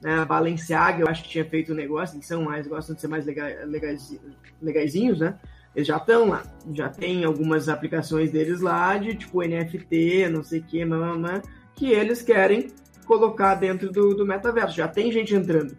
[0.00, 0.24] Né?
[0.24, 3.24] Balenciaga, eu acho que tinha feito um negócio, eles são mais, gostam de ser mais
[3.24, 4.20] legais, legais,
[4.60, 5.38] legaisinhos, né?
[5.74, 6.42] Eles já estão lá.
[6.72, 11.42] Já tem algumas aplicações deles lá de tipo NFT, não sei o que, mamãe,
[11.74, 12.68] que eles querem
[13.06, 14.76] colocar dentro do, do metaverso.
[14.76, 15.76] Já tem gente entrando.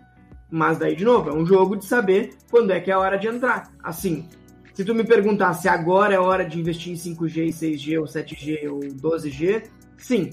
[0.49, 3.17] Mas daí, de novo, é um jogo de saber quando é que é a hora
[3.17, 3.71] de entrar.
[3.83, 4.27] Assim,
[4.73, 8.71] se tu me perguntar se agora é hora de investir em 5G, 6G, ou 7G,
[8.71, 9.63] ou 12G,
[9.99, 10.31] Sim.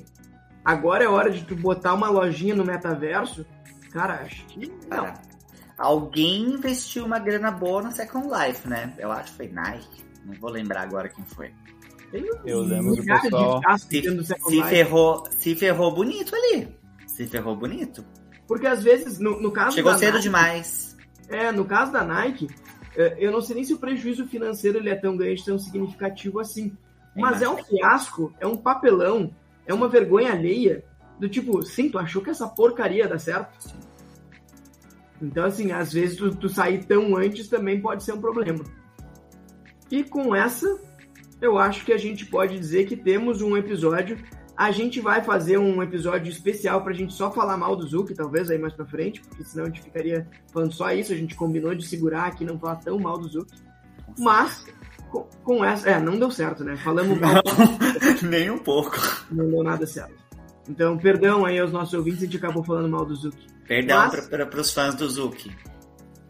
[0.64, 3.46] Agora é hora de tu botar uma lojinha no metaverso?
[3.92, 5.12] Cara, acho que não.
[5.78, 8.94] Alguém investiu uma grana boa no Second Life, né?
[8.98, 10.04] Eu acho que foi Nike.
[10.24, 11.52] Não vou lembrar agora quem foi.
[12.44, 13.60] Eu lembro do pessoal.
[13.78, 14.02] Se,
[14.48, 16.68] se ferrou, se ferrou bonito ali.
[17.06, 18.04] Se ferrou bonito.
[18.46, 20.96] Porque às vezes, no, no caso Chegou cedo Nike, demais.
[21.28, 22.48] É, no caso da Nike,
[22.96, 26.40] é, eu não sei nem se o prejuízo financeiro ele é tão grande, tão significativo
[26.40, 26.76] assim.
[27.14, 29.34] Mas é um fiasco, é um papelão
[29.66, 30.84] é uma vergonha alheia
[31.18, 33.74] do tipo, sim, tu achou que essa porcaria dá certo?
[35.20, 38.62] Então, assim, às vezes tu, tu sair tão antes também pode ser um problema.
[39.90, 40.78] E com essa,
[41.40, 44.18] eu acho que a gente pode dizer que temos um episódio.
[44.56, 48.50] A gente vai fazer um episódio especial pra gente só falar mal do Zuki, talvez
[48.50, 51.12] aí mais pra frente, porque senão a gente ficaria falando só isso.
[51.12, 53.54] A gente combinou de segurar aqui não falar tão mal do Zuki.
[54.18, 54.64] Mas
[55.22, 55.88] com, com essa.
[55.88, 56.76] É, não deu certo, né?
[56.76, 57.42] Falamos mal.
[58.22, 58.96] Nem um pouco.
[59.30, 60.14] Não deu nada certo.
[60.68, 63.46] Então, perdão aí aos nossos ouvintes, a gente acabou falando mal do Zuki.
[63.66, 65.54] Perdão para os fãs do Zuki.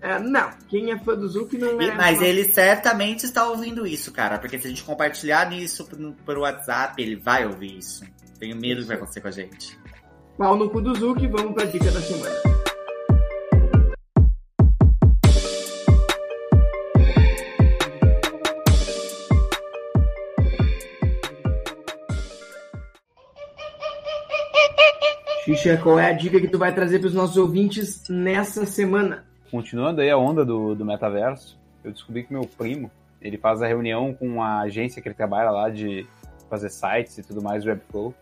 [0.01, 1.95] É, não, quem é fã do Zuki não é.
[1.95, 4.39] Mas ele certamente está ouvindo isso, cara.
[4.39, 5.89] Porque se a gente compartilhar isso
[6.25, 8.05] por WhatsApp, ele vai ouvir isso.
[8.39, 9.79] Tenho medo do que vai acontecer com a gente.
[10.37, 12.66] Pau no cu do Zuki, vamos pra dica da semana.
[25.47, 29.25] Xixa, qual é a dica que tu vai trazer para os nossos ouvintes nessa semana?
[29.49, 32.91] Continuando aí a onda do, do metaverso, eu descobri que meu primo,
[33.23, 36.05] ele faz a reunião com a agência que ele trabalha lá de
[36.51, 38.13] fazer sites e tudo mais, Webflow.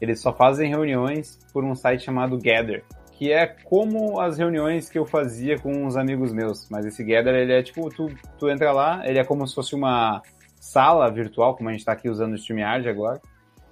[0.00, 4.98] Eles só fazem reuniões por um site chamado Gather, que é como as reuniões que
[4.98, 6.66] eu fazia com uns amigos meus.
[6.70, 9.74] Mas esse Gather, ele é tipo, tu, tu entra lá, ele é como se fosse
[9.74, 10.22] uma
[10.58, 13.20] sala virtual, como a gente está aqui usando o StreamYard agora,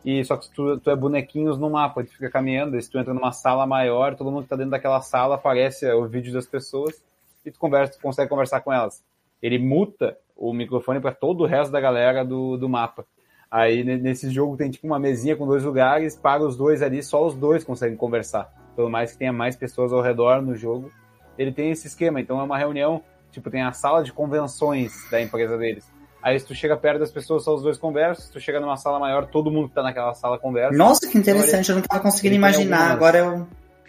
[0.05, 2.99] e só que tu, tu é bonequinhos no mapa, tu fica caminhando, e se tu
[2.99, 6.47] entra numa sala maior, todo mundo que tá dentro daquela sala aparece o vídeo das
[6.47, 7.03] pessoas
[7.45, 9.03] e tu, conversa, tu consegue conversar com elas.
[9.43, 13.05] Ele muta o microfone para todo o resto da galera do, do mapa.
[13.51, 17.27] Aí nesse jogo tem tipo uma mesinha com dois lugares, para os dois ali, só
[17.27, 18.53] os dois conseguem conversar.
[18.77, 20.93] Pelo mais que tenha mais pessoas ao redor no jogo,
[21.37, 22.21] ele tem esse esquema.
[22.21, 25.91] Então é uma reunião, tipo, tem a sala de convenções da empresa deles.
[26.23, 28.25] Aí se tu chega perto das pessoas, só os dois conversam.
[28.25, 30.77] Se tu chega numa sala maior, todo mundo que tá naquela sala conversa.
[30.77, 32.91] Nossa, que interessante, então, eu não tava conseguindo imaginar.
[32.91, 33.47] Agora eu.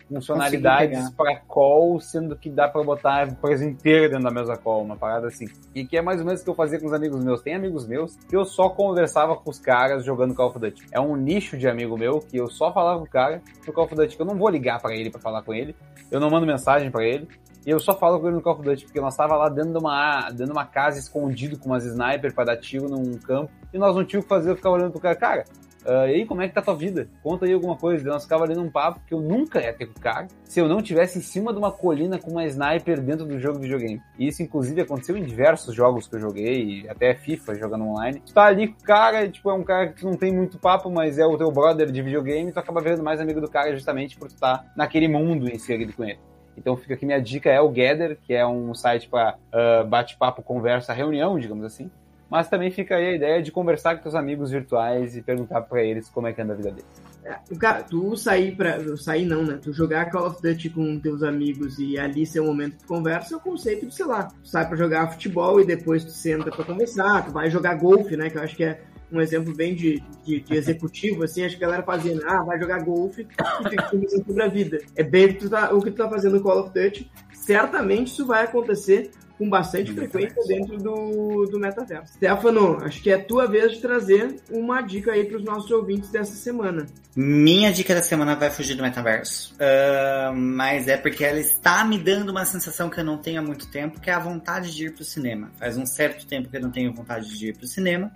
[0.10, 4.82] Funcionalidades para call, sendo que dá para botar a empresa inteira dentro da mesma call,
[4.82, 5.46] uma parada assim.
[5.76, 7.44] E que é mais ou menos o que eu fazia com os amigos meus.
[7.44, 10.84] Tem amigos meus que eu só conversava com os caras jogando Call of Duty.
[10.92, 13.86] É um nicho de amigo meu que eu só falava com o cara no Call
[13.86, 15.76] of Duty, que eu não vou ligar para ele para falar com ele.
[16.10, 17.28] Eu não mando mensagem para ele.
[17.70, 19.74] E eu só falo com ele no Call of Duty, porque nós tava lá dentro
[19.74, 23.52] de uma, dentro de uma casa escondido com umas sniper para dar tiro num campo,
[23.72, 25.46] e nós não tínhamos o que fazer, eu ficava olhando pro cara, cara,
[25.86, 27.08] uh, e aí, como é que tá tua vida?
[27.22, 28.04] Conta aí alguma coisa.
[28.10, 30.68] Nós ficava ali num papo que eu nunca ia ter com o cara se eu
[30.68, 34.02] não tivesse em cima de uma colina com uma sniper dentro do jogo de videogame.
[34.18, 38.20] E isso, inclusive, aconteceu em diversos jogos que eu joguei, até FIFA jogando online.
[38.26, 40.58] Tu tá ali com o cara, tipo, é um cara que tu não tem muito
[40.58, 43.72] papo, mas é o teu brother de videogame, tu acaba vendo mais amigo do cara
[43.72, 46.18] justamente por tu tá naquele mundo inserido com ele.
[46.60, 50.44] Então fica aqui minha dica é o Gather, que é um site para uh, bate-papo,
[50.44, 51.90] conversa, reunião, digamos assim.
[52.30, 55.82] Mas também fica aí a ideia de conversar com seus amigos virtuais e perguntar para
[55.82, 57.10] eles como é que anda a vida deles.
[57.24, 59.60] É, cara, tu sair para sair não, né?
[59.62, 63.34] Tu jogar Call of Duty com teus amigos e ali ser um momento de conversa
[63.34, 66.52] é o conceito de, sei lá, tu sai para jogar futebol e depois tu senta
[66.52, 68.30] para conversar, tu vai jogar golfe, né?
[68.30, 68.82] Que eu acho que é
[69.12, 72.60] um exemplo bem de, de, de, executivo, assim, acho que a galera fazia, ah, vai
[72.60, 74.80] jogar golfe e fica um sobre a vida.
[74.96, 77.12] É bem o que, tu tá, o que tu tá fazendo no Call of Duty.
[77.34, 82.14] Certamente isso vai acontecer com bastante frequência dentro do, do metaverso.
[82.14, 86.10] Stefano, acho que é tua vez de trazer uma dica aí para os nossos ouvintes
[86.12, 86.86] dessa semana.
[87.16, 91.98] Minha dica da semana vai fugir do metaverso, uh, mas é porque ela está me
[91.98, 94.88] dando uma sensação que eu não tenho há muito tempo, que é a vontade de
[94.88, 95.50] ir para o cinema.
[95.58, 98.12] Faz um certo tempo que eu não tenho vontade de ir para o cinema.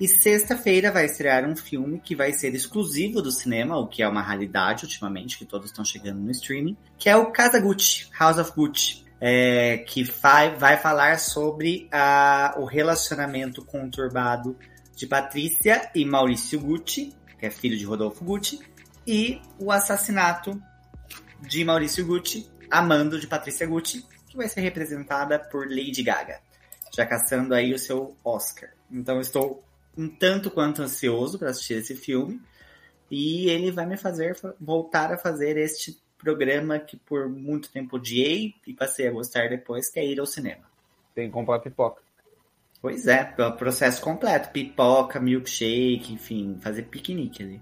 [0.00, 4.08] E sexta-feira vai estrear um filme que vai ser exclusivo do cinema, o que é
[4.08, 8.38] uma realidade ultimamente, que todos estão chegando no streaming, que é o Casa Gucci, House
[8.38, 9.04] of Gucci.
[9.22, 14.56] É, que vai, vai falar sobre a, o relacionamento conturbado
[14.96, 18.58] de Patrícia e Maurício Gucci, que é filho de Rodolfo Gucci,
[19.06, 20.58] e o assassinato
[21.42, 26.40] de Maurício Gucci, amando de Patrícia Gucci, que vai ser representada por Lady Gaga,
[26.96, 28.70] já caçando aí o seu Oscar.
[28.90, 29.62] Então estou
[29.96, 32.40] um tanto quanto ansioso para assistir esse filme.
[33.10, 38.54] E ele vai me fazer voltar a fazer este programa que por muito tempo odiei
[38.66, 40.62] e passei a gostar depois, que é ir ao cinema.
[41.14, 42.02] Tem que comprar pipoca.
[42.80, 44.50] Pois é, o processo completo.
[44.50, 47.60] Pipoca, milkshake, enfim, fazer piquenique ali.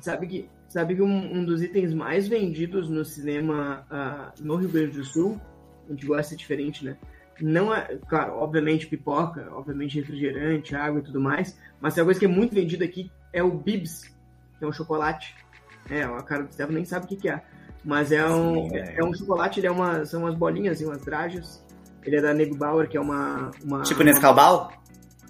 [0.00, 4.68] Sabe que, sabe que um, um dos itens mais vendidos no cinema uh, no Rio
[4.68, 5.40] Grande do Sul,
[5.86, 6.96] a gente gosta diferente, né?
[7.40, 12.26] Não é, claro, obviamente pipoca, obviamente refrigerante, água e tudo mais, mas a coisa que
[12.26, 14.04] é muito vendida aqui é o Bibs,
[14.58, 15.34] que é um chocolate.
[15.90, 17.42] É, a cara do Stefano nem sabe o que, que é.
[17.84, 18.96] Mas é um, Sim, é.
[18.98, 19.04] é.
[19.04, 21.62] um chocolate, ele é uma, são umas bolinhas, assim, umas drajas.
[22.04, 23.50] Ele é da Nego Bauer, que é uma.
[23.64, 24.72] uma tipo Nescau Ball?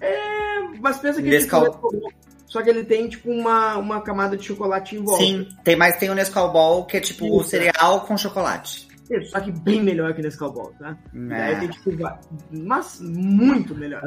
[0.01, 1.65] É, mas pensa que Nescau...
[1.65, 2.12] ele tipo,
[2.47, 5.23] só que ele tem tipo uma, uma camada de chocolate em volta.
[5.23, 8.91] Sim, tem, mas tem o Nescau Ball, que é tipo o cereal com chocolate
[9.24, 10.97] só que bem melhor que nesse Cowboy, tá?
[11.30, 11.56] É.
[11.56, 11.90] tem, tipo,
[12.51, 14.02] mas muito melhor.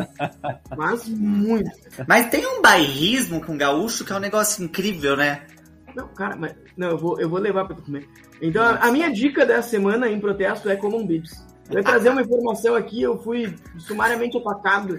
[0.77, 1.69] mas muito.
[2.07, 5.41] Mas tem um bairrismo com gaúcho que é um negócio incrível, né?
[5.95, 6.55] Não, cara, mas.
[6.75, 8.07] Não, eu vou, eu vou levar pra tu comer.
[8.41, 11.45] Então, a, a minha dica dessa semana em protesto é como um bibs.
[11.69, 14.97] Eu ia trazer uma informação aqui, eu fui sumariamente atacado,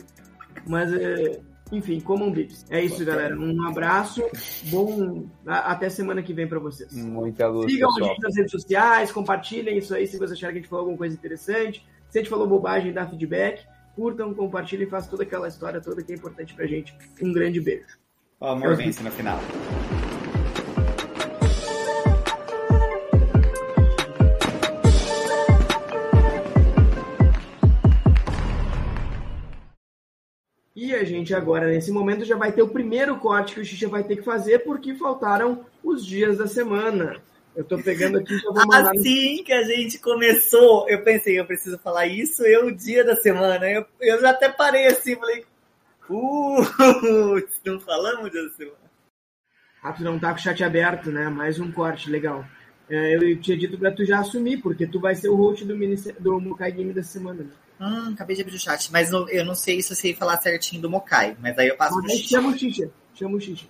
[0.66, 1.40] mas é,
[1.72, 2.64] Enfim, comam bibs.
[2.70, 3.36] É isso, galera.
[3.36, 4.22] Um abraço.
[4.70, 5.26] Bom.
[5.44, 6.92] Até semana que vem para vocês.
[6.94, 8.10] Muita luz, Sigam pessoal.
[8.10, 10.82] a gente nas redes sociais, compartilhem isso aí se vocês acharem que a gente falou
[10.82, 11.84] alguma coisa interessante.
[12.08, 13.66] Se a gente falou bobagem, dá feedback.
[13.96, 16.94] Curtam, compartilhem, façam toda aquela história toda que é importante pra gente.
[17.20, 17.98] Um grande beijo.
[18.38, 19.40] O amor vence no final.
[30.76, 33.88] E a gente agora, nesse momento, já vai ter o primeiro corte que o Xixa
[33.88, 37.16] vai ter que fazer, porque faltaram os dias da semana.
[37.56, 38.90] Eu tô pegando aqui, já vou mandar...
[38.90, 43.16] Assim que a gente começou, eu pensei, eu preciso falar isso, eu, o dia da
[43.16, 43.66] semana.
[43.66, 45.46] Eu, eu já até parei assim, falei,
[46.10, 46.60] uh,
[47.64, 48.76] não falamos dia da semana.
[49.82, 51.30] Ah, tu não tá com o chat aberto, né?
[51.30, 52.44] Mais um corte, legal.
[52.90, 55.74] É, eu tinha dito pra tu já assumir, porque tu vai ser o host do,
[56.20, 57.44] do Mokai Game da semana.
[57.44, 57.50] Né?
[57.80, 60.40] Hum, acabei de abrir o chat, mas não, eu não sei se eu sei falar
[60.40, 62.28] certinho do Mokai, mas aí eu passo ah, pro Xixa.
[62.28, 63.66] Chama o Xixa, chama o Xixa.